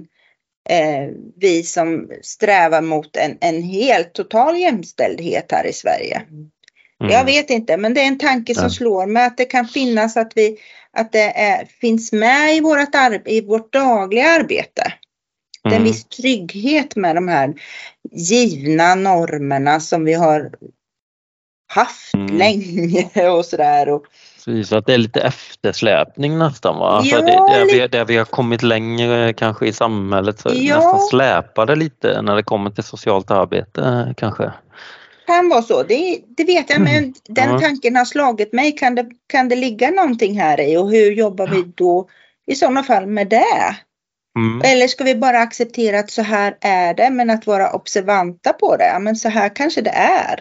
eh, 0.69 1.09
vi 1.37 1.63
som 1.63 2.11
strävar 2.21 2.81
mot 2.81 3.15
en, 3.15 3.37
en 3.41 3.63
helt 3.63 4.13
total 4.13 4.57
jämställdhet 4.57 5.51
här 5.51 5.65
i 5.65 5.73
Sverige. 5.73 6.21
Mm. 7.01 7.11
Jag 7.11 7.25
vet 7.25 7.49
inte, 7.49 7.77
men 7.77 7.93
det 7.93 8.01
är 8.01 8.07
en 8.07 8.17
tanke 8.17 8.55
som 8.55 8.63
Ja. 8.63 8.69
slår 8.69 9.05
mig 9.05 9.25
att 9.25 9.37
det 9.37 9.45
kan 9.45 9.67
finnas 9.67 10.17
att 10.17 10.31
vi 10.35 10.57
att 10.97 11.11
det 11.11 11.39
är, 11.39 11.65
finns 11.65 12.11
med 12.11 12.55
i 12.55 12.59
vårt, 12.59 12.89
i 13.25 13.41
vårt 13.41 13.73
dagliga 13.73 14.27
arbete. 14.27 14.93
En 15.65 15.71
Mm. 15.71 15.83
viss 15.83 16.05
trygghet 16.05 16.95
med 16.95 17.15
de 17.15 17.27
här 17.27 17.53
givna 18.11 18.95
normerna 18.95 19.79
som 19.79 20.05
vi 20.05 20.13
har 20.13 20.51
haft 21.73 22.13
Mm. 22.13 22.37
länge 22.37 23.29
och 23.29 23.45
sådär. 23.45 23.89
Och, 23.89 24.05
Precis, 24.35 24.71
att 24.71 24.85
det 24.85 24.93
är 24.93 24.97
lite 24.97 25.21
eftersläpning 25.21 26.37
nästan 26.37 26.77
va? 26.79 26.87
Alltså 26.87 27.15
Ja, 27.15 27.21
det, 27.21 27.31
där, 27.31 27.65
vi, 27.65 27.87
där 27.87 28.05
vi 28.05 28.17
har 28.17 28.25
kommit 28.25 28.63
längre 28.63 29.33
kanske 29.33 29.67
i 29.67 29.73
samhället 29.73 30.39
så 30.39 30.49
Ja. 30.53 30.75
nästan 30.75 30.99
släpar 30.99 31.65
det 31.65 31.75
lite 31.75 32.21
när 32.21 32.35
det 32.35 32.43
kommer 32.43 32.69
till 32.69 32.83
socialt 32.83 33.31
arbete 33.31 34.13
kanske. 34.17 34.51
kan 35.27 35.49
vara 35.49 35.61
så, 35.61 35.83
det, 35.83 36.19
det 36.37 36.43
vet 36.43 36.69
jag, 36.69 36.81
men 36.81 37.13
den 37.29 37.49
Ja. 37.49 37.59
tanken 37.59 37.95
har 37.95 38.05
slagit 38.05 38.53
mig. 38.53 38.71
Kan 38.71 38.95
det, 38.95 39.05
kan 39.27 39.49
det 39.49 39.55
ligga 39.55 39.91
någonting 39.91 40.39
här 40.39 40.59
i 40.61 40.77
och 40.77 40.91
hur 40.91 41.11
jobbar 41.11 41.47
vi 41.47 41.63
då 41.75 42.09
i 42.47 42.55
sådana 42.55 42.83
fall 42.83 43.05
med 43.05 43.27
det? 43.29 43.75
Mm. 44.35 44.61
Eller 44.65 44.87
ska 44.87 45.03
vi 45.03 45.15
bara 45.15 45.39
acceptera 45.39 45.99
att 45.99 46.11
så 46.11 46.21
här 46.21 46.57
är 46.61 46.93
det, 46.93 47.09
men 47.09 47.29
att 47.29 47.47
vara 47.47 47.71
observanta 47.71 48.53
på 48.53 48.77
det? 48.77 48.85
Ja, 48.87 48.99
men 48.99 49.15
så 49.15 49.29
här 49.29 49.55
kanske 49.55 49.81
det 49.81 49.89
är. 49.89 50.39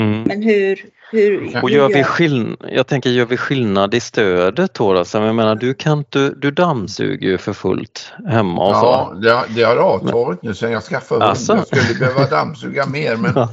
Mm. 0.00 0.22
Men 0.22 0.42
hur, 0.42 0.84
hur, 1.12 1.60
Och 1.62 1.70
gör 1.70 1.88
vi 1.88 2.04
skill- 2.04 2.56
jag 2.68 2.86
tänker, 2.86 3.10
gör 3.10 3.26
vi 3.26 3.36
skillnad 3.36 3.94
i 3.94 4.00
stödet 4.00 4.74
då? 4.74 4.92
då? 4.92 5.04
Så 5.04 5.18
jag 5.18 5.34
menar, 5.34 5.54
du, 5.54 5.74
kan 5.74 5.98
inte, 5.98 6.30
du 6.36 6.50
dammsuger 6.50 7.28
ju 7.28 7.38
för 7.38 7.52
fullt 7.52 8.12
hemma 8.28 8.62
och 8.66 8.72
Ja, 8.74 9.08
så. 9.14 9.20
det, 9.20 9.30
har- 9.32 9.46
det 9.48 9.62
har 9.62 9.76
avtagit 9.76 10.42
nu 10.42 10.54
sen 10.54 10.72
jag 10.72 10.82
skaffade 10.82 11.24
hund. 11.24 11.32
Asså? 11.32 11.56
Jag 11.56 11.66
skulle 11.66 11.98
behöva 11.98 12.26
dammsuga 12.30 12.86
mer 12.86 13.16
men 13.16 13.32
Ja. 13.36 13.48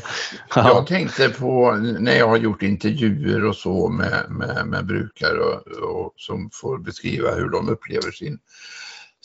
jag 0.55 0.87
tänkte 0.87 1.29
på 1.29 1.71
när 1.99 2.17
jag 2.17 2.27
har 2.27 2.37
gjort 2.37 2.61
intervjuer 2.61 3.45
och 3.45 3.55
så 3.55 3.89
med, 3.89 4.25
med, 4.29 4.67
med 4.67 4.85
brukare 4.85 5.39
och, 5.39 5.67
och 6.05 6.13
som 6.15 6.49
får 6.53 6.77
beskriva 6.77 7.31
hur 7.35 7.49
de 7.49 7.69
upplever 7.69 8.11
sin, 8.11 8.39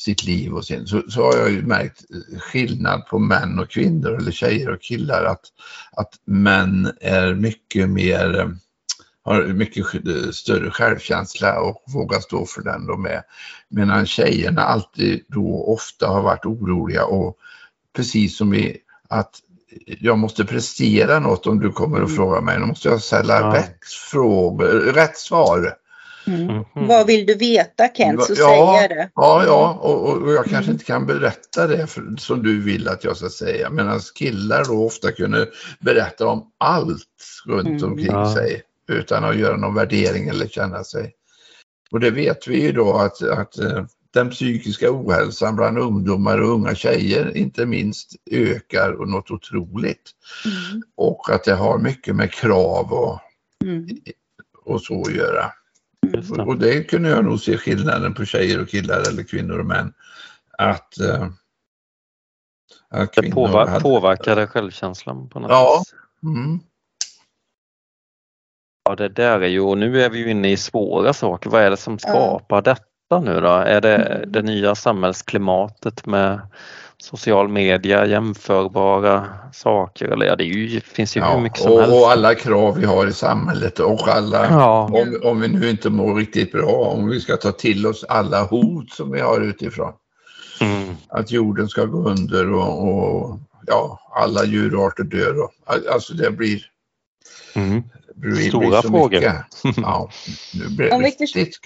sitt 0.03 0.25
liv 0.25 0.53
och 0.53 0.65
sin, 0.65 0.87
så, 0.87 1.03
så 1.09 1.23
har 1.23 1.37
jag 1.37 1.51
ju 1.51 1.63
märkt 1.63 2.03
skillnad 2.39 3.07
på 3.07 3.19
män 3.19 3.59
och 3.59 3.71
kvinnor 3.71 4.17
eller 4.17 4.33
tjejer 4.33 4.71
och 4.71 4.83
killar 4.83 5.25
att, 5.25 5.45
att 5.93 6.15
män 6.25 6.93
är 7.01 7.35
mycket 7.35 7.89
mer 7.91 8.57
har 9.25 9.43
mycket 9.43 9.87
större 10.35 10.71
självkänsla 10.71 11.61
och 11.61 11.83
vågar 11.87 12.21
stå 12.21 12.47
för 12.47 12.63
den 12.63 12.87
de 12.87 13.07
är. 13.07 13.23
Medan 13.69 14.07
tjejerna 14.07 14.63
alltid 14.63 15.25
då 15.29 15.65
ofta 15.65 16.07
har 16.09 16.23
varit 16.23 16.47
oroliga 16.47 17.05
och 17.05 17.37
precis 17.97 18.37
som 18.37 18.55
i 18.55 18.77
att 19.09 19.41
jag 20.01 20.19
måste 20.19 20.45
prestera 20.45 21.19
något 21.19 21.47
om 21.47 21.61
du 21.61 21.73
kommer 21.73 22.03
och 22.03 22.09
Mm. 22.11 22.17
frågar 22.17 22.41
mig. 22.41 22.59
Då 22.61 22.67
måste 22.67 22.89
jag 22.89 23.03
ställa 23.03 23.41
Ja. 23.41 23.55
rätt 23.55 23.85
frågor, 24.11 24.69
rätt 24.93 25.17
svar. 25.17 25.75
Mm. 26.27 26.47
Mhm. 26.47 26.87
Vad 26.87 27.07
vill 27.07 27.27
du 27.27 27.35
veta 27.35 27.89
Kent, 27.89 28.25
så 28.25 28.35
Ja, 28.37 28.77
säger 28.79 28.89
det. 28.89 29.11
Ja, 29.15 29.45
ja, 29.47 29.79
och, 29.83 30.09
och 30.09 30.23
och 30.23 30.33
jag 30.33 30.45
kanske 30.45 30.57
Mm. 30.71 30.73
inte 30.73 30.85
kan 30.85 31.07
berätta 31.07 31.67
det 31.67 31.87
för, 31.87 32.17
som 32.19 32.43
du 32.43 32.63
vill 32.63 32.89
att 32.89 33.05
jag 33.05 33.17
ska 33.17 33.29
säga. 33.29 33.71
Medan 33.71 34.01
killar 34.15 34.65
då 34.65 34.87
ofta 34.87 35.13
kunde 35.13 35.49
berätta 35.81 36.27
om 36.27 36.51
allt 36.59 37.09
runt 37.47 37.69
Mm. 37.83 37.85
omkring 37.85 38.07
Ja. 38.13 38.35
sig 38.35 38.63
utan 38.89 39.25
att 39.25 39.37
göra 39.37 39.57
någon 39.57 39.75
värdering 39.75 40.29
eller 40.29 40.47
känna 40.49 40.85
sig. 40.85 41.13
Och 41.91 42.01
det 42.01 42.11
vet 42.11 42.49
vi 42.49 42.63
ju 42.63 42.73
då 42.73 42.93
att, 42.97 43.23
att 43.23 43.59
eh, 43.59 43.85
den 44.15 44.31
psykiska 44.31 44.91
ohälsan 44.91 45.57
bland 45.57 45.79
ungdomar 45.79 46.39
och 46.43 46.49
unga 46.49 46.75
tjejer 46.75 47.37
inte 47.37 47.67
minst 47.67 48.11
ökar 48.31 48.93
och 48.93 49.09
något 49.09 49.31
otroligt. 49.31 50.11
Mm. 50.45 50.83
Och 50.97 51.31
att 51.31 51.45
det 51.45 51.55
har 51.55 51.79
mycket 51.79 52.17
med 52.17 52.33
krav 52.33 52.93
och, 52.93 53.19
Mm. 53.65 53.89
och 54.65 54.83
så 54.83 55.01
att 55.03 55.15
göra. 55.15 55.53
Det. 56.03 56.43
och 56.43 56.59
det 56.59 56.85
kunde 56.85 57.09
jag 57.09 57.25
nog 57.25 57.41
se 57.41 57.59
skillnaden 57.59 58.15
på 58.15 58.25
tjejer 58.25 58.61
och 58.63 58.69
killar 58.69 59.09
eller 59.09 59.23
kvinnor 59.23 59.59
och 59.59 59.67
män. 59.67 59.95
Att, 60.59 61.01
eh, 61.01 61.29
att 62.89 63.13
Det 63.13 63.31
påver- 63.31 63.67
hade- 63.67 63.81
påverkade 63.81 64.47
självkänslan 64.47 65.29
på 65.29 65.41
något 65.41 65.51
Ja. 65.51 65.79
vis. 65.79 65.95
Mm. 66.37 66.61
Ja, 68.85 68.97
det 68.97 69.09
där 69.09 69.41
är 69.41 69.47
ju, 69.49 69.61
och 69.61 69.79
nu 69.79 70.03
är 70.03 70.11
vi 70.11 70.19
ju 70.19 70.31
inne 70.31 70.51
i 70.53 70.57
svåra 70.57 71.13
saker. 71.13 71.51
Vad 71.51 71.63
är 71.63 71.71
det 71.71 71.77
som 71.77 71.99
skapar 71.99 72.63
detta 72.63 73.21
nu 73.21 73.41
då? 73.41 73.49
Är 73.49 73.81
det 73.81 74.25
det 74.29 74.43
nya 74.43 74.75
samhällsklimatet 74.75 76.07
med 76.07 76.41
social 77.03 77.49
media, 77.49 78.07
jämförbara 78.07 79.27
saker? 79.53 80.09
Eller 80.09 80.27
ja, 80.27 80.37
det 80.37 80.45
är 80.45 80.47
ju, 80.47 80.81
finns 80.81 81.17
ju 81.17 81.21
hur 81.21 81.29
Ja, 81.29 81.41
mycket 81.41 81.59
som 81.59 81.73
och, 81.73 81.81
helst. 81.81 81.95
och 81.97 82.11
alla 82.11 82.35
krav 82.35 82.79
vi 82.79 82.87
har 82.87 83.07
i 83.07 83.13
samhället 83.13 83.79
och 83.81 84.09
alla, 84.09 84.47
Ja, 84.51 84.83
om, 84.93 85.21
om 85.25 85.41
vi 85.41 85.49
nu 85.49 85.71
inte 85.71 85.91
mår 85.91 86.15
riktigt 86.15 86.53
bra, 86.53 86.73
om 86.73 87.09
vi 87.09 87.21
ska 87.21 87.37
ta 87.37 87.53
till 87.53 87.87
oss 87.87 88.05
alla 88.09 88.43
hot 88.45 88.91
som 88.91 89.11
vi 89.13 89.21
har 89.21 89.41
utifrån. 89.41 89.93
mm, 90.61 90.95
Att 91.09 91.31
jorden 91.31 91.69
ska 91.69 91.85
gå 91.85 92.09
under 92.09 92.53
och, 92.53 92.89
och 92.89 93.39
ja, 93.67 94.01
alla 94.15 94.45
djurarter 94.45 95.05
dör. 95.05 95.43
Och, 95.45 95.51
alltså 95.93 96.15
det 96.15 96.31
blir, 96.31 96.63
mm. 97.55 97.83
det 98.15 98.21
blir, 98.21 98.49
Stora 98.49 98.69
blir 98.69 98.81
så 98.83 98.89
frågor. 98.89 99.09
mycket. 99.11 99.35
Ja, 99.83 100.11
nu 100.55 100.77
blir 100.77 100.91
det 100.91 100.97
riktigt. 100.99 101.59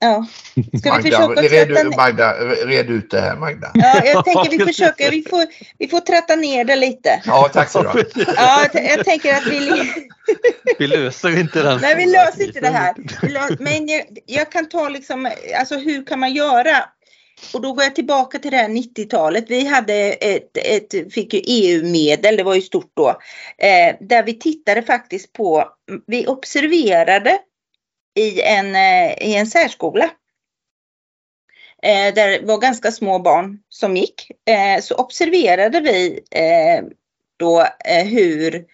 Ja. 0.00 0.26
Ska 0.78 0.96
vi 0.96 1.10
Magda, 1.10 1.18
försöka 1.18 1.42
red, 1.42 1.68
tratta? 1.68 1.96
Magda, 1.96 2.32
red 2.66 2.90
ut 2.90 3.10
det 3.10 3.20
här 3.20 3.36
Magda. 3.36 3.70
Ja, 3.74 4.02
jag 4.04 4.24
tänker 4.24 4.50
vi 4.50 4.64
försöker, 4.64 5.10
vi 5.10 5.24
får, 5.30 5.46
vi 5.78 5.88
får 5.88 6.00
tratta 6.00 6.36
ner 6.36 6.64
det 6.64 6.76
lite. 6.76 7.22
Ja, 7.26 7.50
tack 7.52 7.70
så 7.70 7.82
du 7.82 8.04
Ja, 8.36 8.66
jag 8.72 9.04
tänker 9.04 9.34
att 9.34 9.46
vi... 9.46 9.92
Vi 10.78 10.86
löser 10.86 11.40
inte 11.40 11.62
den 11.62 11.80
Nej, 11.80 11.96
vi 11.96 12.06
löser 12.06 12.46
inte 12.46 12.60
det 12.60 12.68
här. 12.68 12.94
Vi 13.22 13.64
Men 13.64 13.88
jag, 13.88 14.04
jag 14.26 14.52
kan 14.52 14.68
ta 14.68 14.88
liksom, 14.88 15.30
alltså 15.58 15.76
hur 15.76 16.06
kan 16.06 16.20
man 16.20 16.34
göra? 16.34 16.84
Och 17.54 17.62
då 17.62 17.72
går 17.72 17.84
jag 17.84 17.94
tillbaka 17.94 18.38
till 18.38 18.50
det 18.50 18.56
här 18.56 18.68
90-talet. 18.68 19.44
Vi 19.48 19.66
hade 19.66 19.94
ett, 19.94 20.56
ett, 20.56 21.12
fick 21.12 21.34
ju 21.34 21.40
EU-medel, 21.46 22.36
det 22.36 22.42
var 22.42 22.54
ju 22.54 22.60
stort 22.60 22.92
då, 22.94 23.08
eh, 23.58 23.96
där 24.00 24.22
vi 24.22 24.38
tittade 24.38 24.82
faktiskt 24.82 25.32
på, 25.32 25.64
vi 26.06 26.26
observerade 26.26 27.38
i 28.18 28.42
en, 28.42 28.74
eh, 28.74 29.12
i 29.12 29.34
en 29.34 29.46
särskola. 29.46 30.10
Eh, 31.82 32.14
där 32.14 32.28
det 32.28 32.40
var 32.46 32.58
ganska 32.58 32.92
små 32.92 33.18
barn 33.18 33.58
som 33.68 33.96
gick. 33.96 34.30
Eh, 34.46 34.82
så 34.82 34.94
observerade 34.94 35.80
vi 35.80 36.20
eh, 36.30 36.84
då 37.36 37.60
eh, 37.60 38.06
hur 38.06 38.64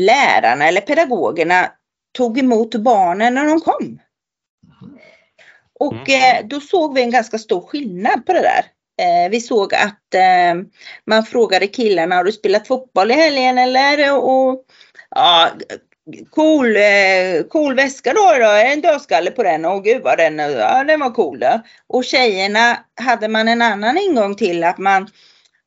lärarna 0.00 0.68
eller 0.68 0.80
pedagogerna 0.80 1.72
tog 2.12 2.38
emot 2.38 2.74
barnen 2.74 3.34
när 3.34 3.44
de 3.44 3.60
kom. 3.60 3.98
Och 5.80 6.10
eh, 6.10 6.46
då 6.46 6.60
såg 6.60 6.94
vi 6.94 7.02
en 7.02 7.10
ganska 7.10 7.38
stor 7.38 7.60
skillnad 7.60 8.26
på 8.26 8.32
det 8.32 8.40
där. 8.40 8.64
Vi 9.30 9.40
såg 9.40 9.74
att 9.74 10.14
man 11.04 11.22
frågade 11.22 11.66
killarna, 11.66 12.14
har 12.14 12.24
du 12.24 12.32
spelat 12.32 12.68
fotboll 12.68 13.10
i 13.10 13.14
helgen 13.14 13.58
eller? 13.58 14.16
Och, 14.24 14.64
ja, 15.10 15.50
cool, 16.30 16.76
eh, 16.76 17.42
cool 17.48 17.74
väska 17.74 18.12
då, 18.12 18.20
då, 18.20 18.46
är 18.46 18.64
det 18.64 18.72
en 18.72 18.80
dödskalle 18.80 19.30
på 19.30 19.42
den? 19.42 19.64
Åh 19.64 19.82
gud 19.82 20.02
vad 20.02 20.18
den, 20.18 20.38
ja, 20.38 20.84
den 20.84 21.00
var 21.00 21.10
cool 21.10 21.38
då. 21.38 21.60
Och 21.86 22.04
tjejerna 22.04 22.78
hade 23.00 23.28
man 23.28 23.48
en 23.48 23.62
annan 23.62 23.98
ingång 23.98 24.34
till 24.34 24.64
att 24.64 24.78
man, 24.78 25.08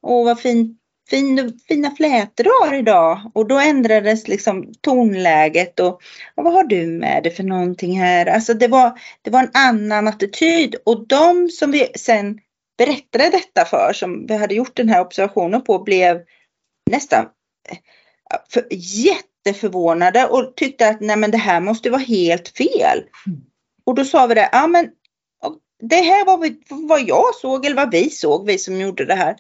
åh 0.01 0.25
vad 0.25 0.39
fin, 0.39 0.77
fin, 1.09 1.59
fina 1.67 1.91
flätor 1.95 2.43
du 2.43 2.49
har 2.61 2.73
idag. 2.73 3.31
Och 3.33 3.47
då 3.47 3.59
ändrades 3.59 4.27
liksom 4.27 4.73
tonläget 4.81 5.79
och, 5.79 6.01
och 6.35 6.43
vad 6.43 6.53
har 6.53 6.63
du 6.63 6.87
med 6.87 7.23
dig 7.23 7.33
för 7.33 7.43
någonting 7.43 7.99
här? 7.99 8.25
Alltså 8.25 8.53
det 8.53 8.67
var, 8.67 8.99
det 9.21 9.29
var 9.29 9.39
en 9.39 9.51
annan 9.53 10.07
attityd 10.07 10.75
och 10.85 11.07
de 11.07 11.49
som 11.49 11.71
vi 11.71 11.91
sen 11.95 12.39
berättade 12.77 13.29
detta 13.29 13.65
för, 13.65 13.93
som 13.93 14.25
vi 14.27 14.35
hade 14.37 14.55
gjort 14.55 14.75
den 14.75 14.89
här 14.89 15.01
observationen 15.01 15.63
på, 15.63 15.79
blev 15.79 16.21
nästan 16.91 17.25
eh, 17.69 17.77
för, 18.49 18.67
jätte 18.71 19.34
jätteförvånade 19.45 20.25
och 20.27 20.55
tyckte 20.55 20.87
att 20.89 21.01
nej 21.01 21.15
men 21.17 21.31
det 21.31 21.37
här 21.37 21.59
måste 21.61 21.89
vara 21.89 22.01
helt 22.01 22.47
fel. 22.47 23.03
Och 23.85 23.95
då 23.95 24.05
sa 24.05 24.27
vi 24.27 24.35
det, 24.35 24.49
ja 24.51 24.67
men 24.67 24.89
det 25.89 25.95
här 25.95 26.25
var 26.25 26.37
vi- 26.37 26.61
vad 26.69 27.01
jag 27.01 27.35
såg 27.35 27.65
eller 27.65 27.75
vad 27.75 27.91
vi 27.91 28.09
såg, 28.09 28.45
vi 28.45 28.57
som 28.57 28.81
gjorde 28.81 29.05
det 29.05 29.15
här. 29.15 29.35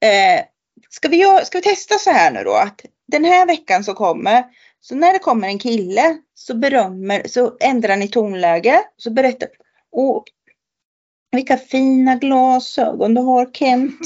Eh, 0.00 0.44
ska, 0.90 1.08
vi, 1.08 1.16
göra- 1.16 1.44
ska 1.44 1.58
vi 1.58 1.62
testa 1.62 1.98
så 1.98 2.10
här 2.10 2.30
nu 2.30 2.42
då? 2.44 2.52
Att 2.54 2.80
den 3.08 3.24
här 3.24 3.46
veckan 3.46 3.84
som 3.84 3.94
kommer, 3.94 4.44
så 4.80 4.94
när 4.94 5.12
det 5.12 5.18
kommer 5.18 5.48
en 5.48 5.58
kille 5.58 6.16
så 6.34 6.54
berömmer, 6.54 7.22
så 7.28 7.56
ändrar 7.60 7.96
ni 7.96 8.08
tonläge, 8.08 8.80
så 8.96 9.10
berättar, 9.10 9.48
och 9.92 10.24
vilka 11.32 11.56
fina 11.56 12.14
glasögon 12.14 13.14
du 13.14 13.20
har 13.20 13.50
Kent. 13.52 14.00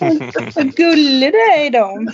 Vad 0.54 0.74
gullig 0.74 1.32
du 1.32 1.38
är 1.52 1.66
i 1.66 1.70
dem. 1.70 2.10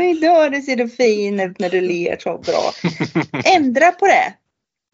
Idag 0.00 0.52
det 0.52 0.62
ser 0.62 0.76
du 0.76 0.88
fin 0.88 1.40
ut 1.40 1.58
när 1.58 1.70
du 1.70 1.80
ler 1.80 2.16
så 2.20 2.38
bra. 2.38 2.72
Ändra 3.56 3.92
på 3.92 4.06
det 4.06 4.34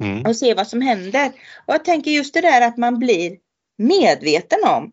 Mm. 0.03 0.23
och 0.27 0.37
se 0.37 0.55
vad 0.55 0.67
som 0.67 0.81
händer. 0.81 1.27
Och 1.67 1.75
jag 1.75 1.85
tänker 1.85 2.11
just 2.11 2.35
det 2.35 2.41
där 2.41 2.61
att 2.61 2.77
man 2.77 2.99
blir 2.99 3.37
medveten 3.79 4.59
om 4.65 4.93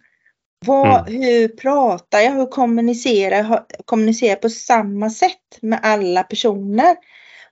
vad, 0.66 1.10
hur 1.10 1.48
pratar 1.48 2.20
jag, 2.20 2.32
hur 2.32 2.46
kommunicerar 2.46 3.38
jag, 3.38 3.66
kommunicerar 3.86 4.36
på 4.36 4.50
samma 4.50 5.10
sätt 5.10 5.58
med 5.62 5.80
alla 5.84 6.24
personer. 6.24 6.96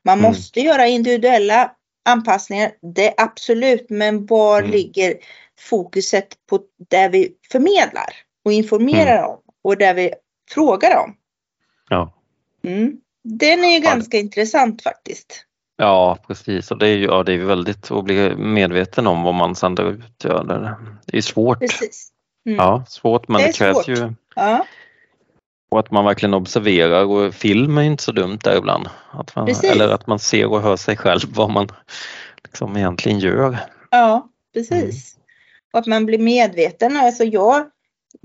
Man 0.04 0.20
Mm. 0.20 0.30
måste 0.32 0.60
göra 0.62 0.88
individuella 0.88 1.72
anpassningar, 2.06 2.72
det 2.96 3.14
absolut, 3.18 3.90
men 3.90 4.26
var 4.26 4.60
Mm. 4.60 4.72
ligger 4.72 5.14
fokuset 5.60 6.28
på 6.50 6.60
där 6.90 7.10
vi 7.10 7.34
förmedlar 7.52 8.14
och 8.46 8.52
informerar 8.54 9.24
om 9.24 9.40
och 9.64 9.78
där 9.78 9.94
vi 9.94 10.14
frågar 10.52 10.98
om. 11.04 11.16
Ja. 11.90 12.14
Mm. 12.68 12.98
Den 13.24 13.64
är 13.64 13.68
ju 13.68 13.74
Ja, 13.74 13.80
det- 13.80 13.86
ganska 13.86 14.18
intressant 14.18 14.82
faktiskt. 14.84 15.44
Ja, 15.78 16.18
precis. 16.28 16.72
Och 16.72 16.78
det 16.78 16.88
är 16.88 16.96
ju 16.98 17.06
ja, 17.06 17.24
det 17.24 17.34
är 17.34 17.38
väldigt 17.38 17.92
att 17.92 18.04
bli 18.04 18.36
medveten 18.36 19.08
om 19.08 19.24
vad 19.24 19.34
man 19.34 19.56
sänder 19.56 19.92
ut. 19.92 20.24
Ja, 20.24 20.44
det, 20.44 21.18
är 21.18 21.22
svårt. 21.22 21.60
Precis. 21.60 22.10
Mm. 22.46 22.58
Ja, 22.58 22.84
svårt 22.88 23.28
men 23.28 23.42
Det 23.42 23.48
det, 23.48 23.54
krävs 23.54 23.76
svårt. 23.78 23.88
ju 23.88 24.14
Ja, 24.36 24.66
och 25.72 25.80
att 25.80 25.92
man 25.92 26.06
verkligen 26.06 26.34
observerar 26.34 27.04
och 27.06 27.34
film 27.34 27.78
är 27.78 27.82
inte 27.82 28.04
så 28.04 28.12
dumt 28.12 28.40
där 28.44 28.58
ibland. 28.58 28.90
Att 29.12 29.36
man, 29.36 29.50
eller 29.64 29.90
att 29.90 30.08
man 30.08 30.20
ser 30.20 30.46
och 30.52 30.62
hör 30.62 30.76
sig 30.76 30.98
själv 30.98 31.22
vad 31.30 31.50
man 31.52 31.68
liksom 32.44 32.78
egentligen 32.78 33.20
gör. 33.20 33.58
ja 33.92 34.28
precis. 34.54 35.16
Och 35.74 35.80
att 35.80 35.86
man 35.88 36.06
blir 36.06 36.20
medveten. 36.20 36.98
Alltså 36.98 37.24
jag, 37.24 37.66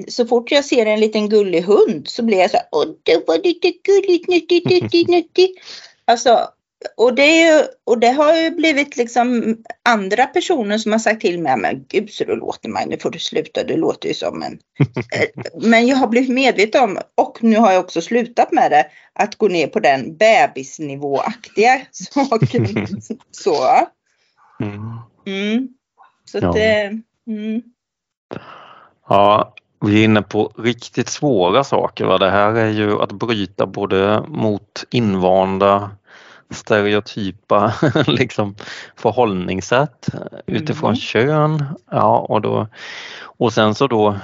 så 0.09 0.27
fort 0.27 0.51
jag 0.51 0.65
ser 0.65 0.87
en 0.87 1.01
liten 1.01 1.29
gullig 1.29 1.63
hund 1.63 2.09
så 2.09 2.23
blir 2.23 2.39
jag 2.39 2.51
så 2.51 2.57
här, 2.57 2.67
åh 2.73 2.85
det 3.03 3.29
var 3.29 3.39
lite 3.39 3.73
gulligt, 3.85 4.29
nyttigt, 4.29 4.71
nyttigt, 4.71 5.09
nyttigt. 5.09 5.61
Alltså, 6.05 6.49
och 6.97 7.15
det, 7.15 7.67
och 7.85 7.99
det 7.99 8.11
har 8.11 8.37
ju 8.37 8.51
blivit 8.51 8.97
liksom 8.97 9.57
andra 9.89 10.27
personer 10.27 10.79
som 10.79 10.93
har 10.93 10.99
sagt 10.99 11.21
till 11.21 11.39
mig, 11.39 11.57
men 11.57 11.85
gud 11.89 12.11
så 12.11 12.25
du 12.25 12.37
låter 12.37 12.69
mig, 12.69 12.87
nu 12.87 12.99
får 12.99 13.11
du 13.11 13.19
sluta, 13.19 13.65
du 13.65 13.77
låter 13.77 14.09
ju 14.09 14.15
som 14.15 14.43
en... 14.43 14.59
Eh, 15.13 15.29
men 15.63 15.87
jag 15.87 15.97
har 15.97 16.07
blivit 16.07 16.31
medveten 16.31 16.83
om, 16.83 16.99
och 17.15 17.39
nu 17.43 17.57
har 17.57 17.73
jag 17.73 17.85
också 17.85 18.01
slutat 18.01 18.53
med 18.53 18.71
det, 18.71 18.87
att 19.13 19.37
gå 19.37 19.49
ner 19.49 19.67
på 19.67 19.81
den 19.81 20.17
bebisnivåaktiga 20.17 21.81
saken. 21.91 22.87
Så. 23.31 23.57
Mm. 24.61 24.99
Mm. 25.27 25.69
Så 26.25 26.39
Ja. 26.39 26.49
att 26.49 26.55
det, 26.55 27.01
mm. 27.27 27.63
Ja, 29.09 29.55
vi 29.83 30.01
är 30.01 30.05
inne 30.05 30.23
på 30.23 30.53
riktigt 30.59 31.09
svåra 31.09 31.65
saker. 31.65 32.05
Va? 32.05 32.19
Det 32.19 32.31
här 32.31 32.55
är 32.55 32.71
ju 32.71 33.03
att 33.03 33.13
bryta 33.13 33.67
både 33.67 34.25
mot 34.29 34.85
invanda 34.91 35.91
stereotypa 36.51 37.75
liksom, 38.07 38.55
förhållningssätt 38.97 40.09
utifrån 40.47 40.89
Mm. 40.91 40.97
kön. 40.97 41.65
Ja, 41.91 42.19
och, 42.19 42.41
då, 42.41 42.67
och 43.23 43.53
sen 43.53 43.75
så 43.75 43.87
då, 43.87 44.17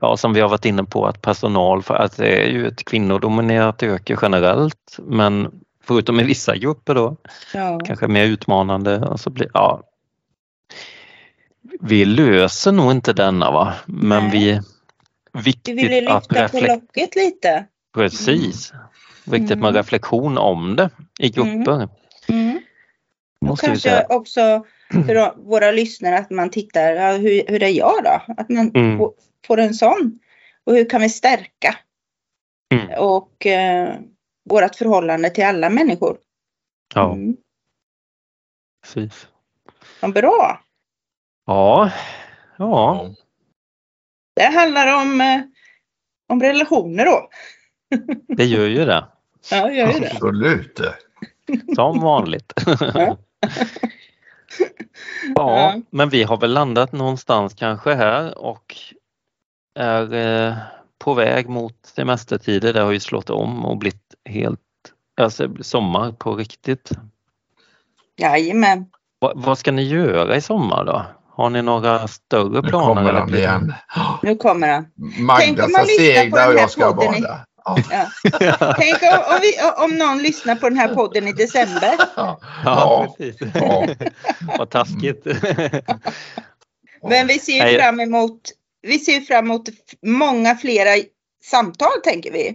ja, 0.00 0.16
som 0.16 0.32
vi 0.32 0.40
har 0.40 0.48
varit 0.48 0.64
inne 0.64 0.84
på, 0.84 1.06
att 1.06 1.22
personal, 1.22 1.82
för 1.82 1.94
att 1.94 2.16
det 2.16 2.42
är 2.42 2.48
ju 2.50 2.66
ett 2.66 2.84
kvinnodominerat 2.84 3.82
yrke 3.82 4.16
generellt, 4.22 4.96
men 4.98 5.60
förutom 5.84 6.20
i 6.20 6.24
vissa 6.24 6.56
grupper 6.56 6.94
då, 6.94 7.16
ja. 7.54 7.80
kanske 7.84 8.08
mer 8.08 8.24
utmanande. 8.24 8.98
Och 8.98 9.20
så 9.20 9.30
blir, 9.30 9.48
ja, 9.54 9.82
vi 11.80 12.04
löser 12.04 12.72
nog 12.72 12.90
inte 12.90 13.12
denna 13.12 13.50
va, 13.50 13.72
men 13.86 14.22
Nej. 14.22 14.30
vi 14.32 14.60
Vi 15.36 15.42
viktigt 15.42 15.76
vill 15.76 15.92
ju 15.92 16.08
att 16.08 16.22
lyfta 16.22 16.34
på 16.34 16.34
reflektera 16.42 16.74
locket 16.74 17.16
lite. 17.16 17.66
Precis. 17.94 18.72
Viktigt 19.24 19.58
med 19.58 19.68
Mm. 19.68 19.74
reflektion 19.74 20.38
om 20.38 20.76
det 20.76 20.90
i 21.18 21.30
grupper. 21.30 21.88
Mm. 22.28 22.56
Och 23.40 23.46
Måste 23.46 23.66
vi 23.66 23.70
kanske 23.70 23.90
säga. 23.90 24.06
också 24.08 24.64
för 24.90 25.42
våra 25.42 25.70
lyssnare 25.70 26.18
att 26.18 26.30
man 26.30 26.50
tittar, 26.50 26.92
ja, 26.92 27.12
hur, 27.12 27.42
hur 27.48 27.62
är 27.62 27.68
jag 27.68 28.04
då? 28.04 28.20
Att 28.36 28.48
man 28.48 28.70
Mm. 28.74 28.98
får, 28.98 29.12
får 29.46 29.58
en 29.58 29.74
sån. 29.74 30.18
Och 30.64 30.74
hur 30.74 30.90
kan 30.90 31.00
vi 31.00 31.08
stärka? 31.08 31.76
Mm. 32.74 32.98
Och 32.98 33.46
eh, 33.46 33.94
vårt 34.50 34.74
förhållande 34.74 35.30
till 35.30 35.44
alla 35.44 35.70
människor. 35.70 36.18
Ja, 36.94 37.12
Mm. 37.12 37.36
precis. 38.82 39.28
Ja, 40.00 40.08
bra. 40.08 40.60
Ja, 41.46 41.90
ja, 42.58 43.10
Det 44.36 44.44
handlar 44.44 45.02
om, 45.02 45.20
eh, 45.20 45.40
om 46.28 46.42
relationer 46.42 47.04
då. 47.04 47.28
det 48.28 48.44
gör 48.44 48.66
ju 48.66 48.84
det. 48.84 49.04
Ja, 49.50 49.70
gör 49.70 49.92
ju 49.92 50.00
det. 50.00 50.10
Absolut. 50.12 50.80
Som 51.76 52.00
vanligt. 52.00 52.52
Ja. 55.34 55.34
ja, 55.34 55.80
men 55.90 56.08
vi 56.08 56.22
har 56.22 56.36
väl 56.36 56.52
landat 56.52 56.92
någonstans 56.92 57.54
kanske 57.54 57.94
här 57.94 58.38
och 58.38 58.76
är 59.74 60.14
eh, 60.14 60.54
på 60.98 61.14
väg 61.14 61.48
mot 61.48 61.76
semestertider. 61.82 62.72
Det 62.72 62.80
har 62.80 62.92
ju 62.92 63.00
slått 63.00 63.30
om 63.30 63.64
och 63.64 63.76
blivit 63.76 64.14
helt 64.24 64.60
alltså, 65.20 65.54
sommar 65.60 66.12
på 66.12 66.36
riktigt. 66.36 66.90
Jajamän. 68.16 68.86
Va, 69.20 69.32
vad 69.34 69.58
ska 69.58 69.72
ni 69.72 69.82
göra 69.82 70.36
i 70.36 70.40
sommar 70.40 70.84
då? 70.84 71.06
Har 71.36 71.50
ni 71.50 71.62
några 71.62 72.08
större 72.08 72.62
Nu 72.62 72.68
planer? 72.68 72.86
kommer 72.86 73.08
eller 73.10 73.20
han 73.20 73.34
igen. 73.34 73.74
Nu 74.22 74.36
kommer 74.36 74.68
han. 74.68 74.86
Magda 75.18 75.44
Tänk 75.46 75.58
om 75.62 75.68
ska 75.68 75.78
man 75.78 75.86
lyssnar 75.86 76.30
på 76.30 76.36
segla 76.36 76.36
den 76.40 76.48
och 76.48 76.52
här 76.54 76.60
jag 76.60 76.70
ska 76.70 76.92
podden 76.94 77.14
i-. 77.14 77.22
Ja. 77.22 77.76
Ja. 77.90 78.74
Tänk 78.78 79.02
om, 79.02 79.18
om, 79.34 79.38
vi, 79.42 79.54
om 79.84 79.90
någon 79.98 80.18
lyssnar 80.22 80.54
på 80.54 80.68
den 80.68 80.78
här 80.78 80.94
podden 80.94 81.28
i 81.28 81.32
december. 81.32 81.94
Ja. 82.16 82.40
Ja, 82.64 83.14
precis. 83.18 83.36
Ja. 83.54 83.86
Vad 84.58 84.70
taskigt. 84.70 85.26
Men 87.08 87.26
vi 87.26 87.38
ser 87.38 87.78
fram 87.78 88.00
emot, 88.00 88.40
vi 88.82 88.98
ser 88.98 89.12
ju 89.12 89.20
fram 89.20 89.44
emot 89.44 89.62
många 90.06 90.54
flera 90.54 90.90
samtal 91.44 92.00
tänker 92.04 92.32
vi. 92.32 92.54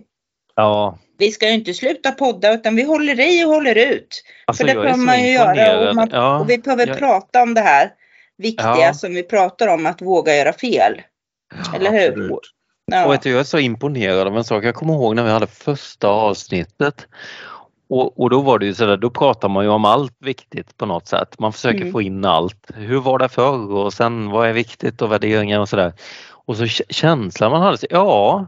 ja, 0.55 0.97
Vi 1.17 1.31
ska 1.31 1.47
ju 1.47 1.53
inte 1.53 1.73
sluta 1.73 2.11
podda 2.11 2.53
utan 2.53 2.75
vi 2.75 2.83
håller 2.83 3.19
i 3.19 3.45
och 3.45 3.49
håller 3.49 3.75
ut. 3.75 4.23
alltså 4.45 4.63
För 4.63 4.67
det 4.73 4.81
behöver 4.81 4.97
man 5.05 5.23
ju 5.23 5.31
göra 5.31 5.89
och, 5.89 5.95
man, 5.95 6.09
Ja, 6.11 6.39
och 6.39 6.49
vi 6.49 6.57
behöver 6.57 6.87
jag- 6.87 6.97
prata 6.97 7.41
om 7.43 7.53
det 7.53 7.61
här 7.61 7.91
viktiga 8.41 8.77
Ja. 8.77 8.93
som 8.93 9.13
vi 9.13 9.23
pratar 9.23 9.67
om 9.67 9.86
att 9.86 10.01
våga 10.01 10.36
göra 10.36 10.54
fel. 10.54 11.01
Eller 11.75 11.91
hur? 11.91 12.08
Absolut. 12.10 12.39
Ja. 12.86 13.06
Och 13.06 13.13
vet 13.13 13.21
du, 13.21 13.30
jag 13.32 13.39
är 13.39 13.43
så 13.43 13.60
imponerad 13.60 14.27
av 14.27 14.38
en 14.38 14.43
sak. 14.43 14.63
Jag 14.63 14.75
kommer 14.75 14.93
ihåg 14.93 15.15
när 15.15 15.23
vi 15.23 15.30
hade 15.32 15.47
första 15.47 16.08
avsnittet. 16.08 17.08
Och, 17.89 18.19
och 18.21 18.30
då 18.30 18.41
var 18.41 18.60
det 18.60 18.65
ju 18.65 18.73
sådär, 18.73 18.97
då 18.97 19.10
pratar 19.10 19.49
man 19.49 19.63
ju 19.63 19.69
om 19.69 19.86
allt 19.86 20.15
viktigt 20.19 20.77
på 20.77 20.86
något 20.86 21.08
sätt. 21.08 21.39
Man 21.39 21.54
försöker 21.54 21.82
Mm. 21.82 21.91
få 21.91 22.01
in 22.01 22.25
allt. 22.25 22.67
Hur 22.75 22.99
var 22.99 23.19
det 23.19 23.30
förr 23.30 23.71
och 23.71 23.93
sen 23.93 24.30
vad 24.30 24.47
är 24.47 24.54
viktigt 24.54 25.01
och 25.01 25.12
värderingar 25.12 25.60
och 25.60 25.69
sådär. 25.69 25.93
Och 26.45 26.58
så 26.58 26.65
känslan 26.67 27.51
man 27.51 27.62
hade, 27.62 27.77
så, 27.77 27.88
ja 27.89 28.47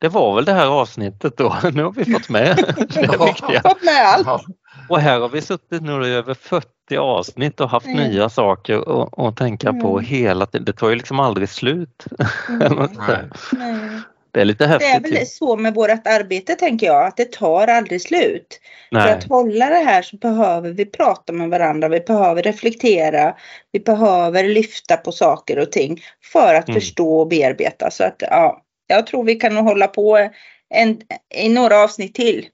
det 0.00 0.08
var 0.08 0.34
väl 0.34 0.44
det 0.44 0.52
här 0.52 0.66
avsnittet 0.66 1.36
då. 1.36 1.56
Nu 1.72 1.82
har 1.84 1.92
vi 1.92 2.04
fått 2.12 2.28
med 2.28 2.56
det 2.94 3.08
Ja. 3.18 3.24
viktiga. 3.26 3.60
Fått 3.62 3.82
med 3.82 4.06
allt. 4.06 4.44
Och 4.88 5.00
här 5.00 5.20
har 5.20 5.28
vi 5.28 5.40
suttit 5.40 5.82
nu 5.82 6.06
i 6.06 6.14
över 6.14 6.34
40 6.34 6.96
avsnitt 6.98 7.60
och 7.60 7.68
haft 7.70 7.86
Mm. 7.86 7.98
nya 8.10 8.28
saker 8.28 9.02
att, 9.28 9.36
tänka 9.36 9.72
på 9.72 9.98
Mm. 9.98 10.04
hela 10.04 10.46
tiden. 10.46 10.64
Det 10.64 10.72
tar 10.72 10.88
ju 10.88 10.94
liksom 10.94 11.20
aldrig 11.20 11.48
slut. 11.48 12.04
Mm. 12.48 12.88
Nej. 13.08 14.00
Det 14.30 14.40
är 14.40 14.44
lite 14.44 14.66
Det 14.66 14.74
är 14.74 14.78
häftigt. 14.92 15.16
väl 15.18 15.26
så 15.26 15.56
med 15.56 15.74
vårt 15.74 16.06
arbete 16.06 16.54
tänker 16.54 16.86
jag, 16.86 17.06
att 17.06 17.16
det 17.16 17.32
tar 17.32 17.66
aldrig 17.68 18.02
slut. 18.02 18.60
För 18.90 18.96
Nej. 18.98 19.12
att 19.12 19.24
hålla 19.28 19.68
det 19.68 19.76
här 19.84 20.02
så 20.02 20.16
behöver 20.16 20.70
vi 20.70 20.84
prata 20.86 21.32
med 21.32 21.48
varandra, 21.50 21.88
vi 21.88 22.00
behöver 22.00 22.42
reflektera, 22.42 23.34
vi 23.72 23.80
behöver 23.80 24.44
lyfta 24.44 24.96
på 24.96 25.12
saker 25.12 25.58
och 25.58 25.72
ting 25.72 26.00
för 26.32 26.54
att 26.54 26.68
Mm. 26.68 26.80
förstå 26.80 27.20
och 27.20 27.28
bearbeta. 27.28 27.90
Så 27.90 28.04
att 28.04 28.16
ja, 28.18 28.62
jag 28.86 29.06
tror 29.06 29.24
vi 29.24 29.34
kan 29.34 29.56
hålla 29.56 29.86
på 29.86 30.28
en, 30.74 31.00
i 31.34 31.48
några 31.48 31.76
avsnitt 31.84 32.14
till. 32.14 32.46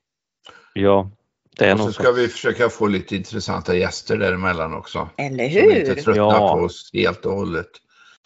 Ja, 0.74 1.10
det 1.58 1.66
är 1.66 1.72
Och 1.74 1.80
så 1.80 1.86
så. 1.86 1.92
ska 1.92 2.12
vi 2.12 2.28
försöka 2.28 2.68
få 2.68 2.86
lite 2.86 3.16
intressanta 3.16 3.76
gäster 3.76 4.16
däremellan 4.18 4.74
också. 4.74 5.08
Eller 5.16 5.48
Som 5.50 5.58
inte 5.70 5.76
hur? 5.78 5.94
tröttnar 5.94 6.14
Ja. 6.16 6.54
på 6.56 6.60
oss 6.64 6.90
helt 6.92 7.26
och 7.26 7.32
hållet. 7.34 7.66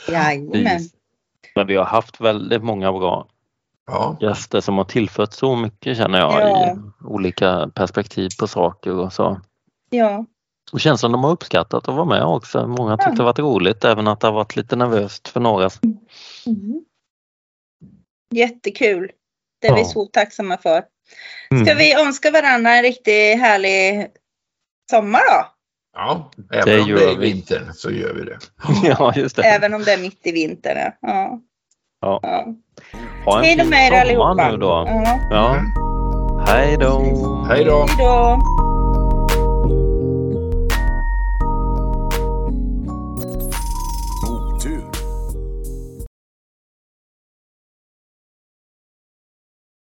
Jajamän. 0.08 0.80
Men 1.54 1.66
vi 1.66 1.76
har 1.76 1.84
haft 1.84 2.20
väldigt 2.20 2.62
många 2.64 2.92
bra 2.92 3.28
Ja, 3.86 4.18
gäster 4.20 4.60
som 4.60 4.76
har 4.78 4.84
tillfört 4.84 5.32
så 5.32 5.56
mycket 5.56 5.96
känner 5.96 6.18
jag 6.18 6.32
Ja. 6.32 6.72
i 6.72 6.76
olika 7.04 7.70
perspektiv 7.74 8.30
på 8.40 8.46
saker 8.46 8.92
och 8.92 9.12
så. 9.12 9.40
Ja, 9.90 10.24
Och 10.72 10.80
känns 10.80 11.00
som 11.00 11.12
de 11.12 11.24
har 11.24 11.30
uppskattat 11.30 11.88
att 11.88 11.94
vara 11.94 12.04
med 12.04 12.24
också. 12.24 12.66
Många 12.66 12.96
tyckte 12.96 13.10
Ja. 13.10 13.16
det 13.16 13.22
varit 13.22 13.38
roligt 13.38 13.84
även 13.84 14.08
att 14.08 14.20
det 14.20 14.26
har 14.26 14.34
varit 14.34 14.56
lite 14.56 14.76
nervöst 14.76 15.28
för 15.28 15.40
några. 15.40 15.68
mm. 16.46 16.84
Jättekul. 18.30 19.10
Det 19.60 19.68
är 19.68 19.74
vi 19.74 19.84
så 19.84 20.06
tacksamma 20.06 20.56
för. 20.58 20.82
Mm. 21.50 21.64
Ska 21.66 21.74
vi 21.74 21.94
önska 21.94 22.30
varandra 22.30 22.74
en 22.74 22.82
riktigt 22.82 23.40
härlig 23.40 24.06
sommar 24.90 25.20
då? 25.20 25.46
ja. 25.96 26.30
Det 26.36 26.56
även 26.58 26.80
om 26.82 26.88
det 26.88 27.04
är 27.04 27.16
vi. 27.16 27.32
vintern 27.32 27.72
så 27.74 27.90
gör 27.90 28.14
vi 28.14 28.24
det. 28.24 28.38
Ja, 28.98 29.12
just 29.16 29.36
det. 29.36 29.42
Även 29.42 29.74
om 29.74 29.82
det 29.84 29.92
är 29.92 29.98
mitt 29.98 30.26
i 30.26 30.32
vintern. 30.32 30.92
Ja. 31.00 31.40
Ja. 32.00 32.20
Ja. 32.22 32.46
Ha 33.24 33.38
en 33.38 33.44
Hej 33.44 33.56
då 33.56 33.62
fin 33.62 33.70
med 33.70 33.86
er 33.86 33.90
sommar 33.90 34.00
allihopa. 34.00 34.50
nu 34.50 34.56
då. 34.56 34.84
Ja. 34.88 35.18
Ja. 35.30 35.56
Hej 36.46 36.76
då. 36.76 37.00
Hej 37.48 37.64
då! 37.64 37.86
Hej 37.88 37.96
då. 37.98 38.73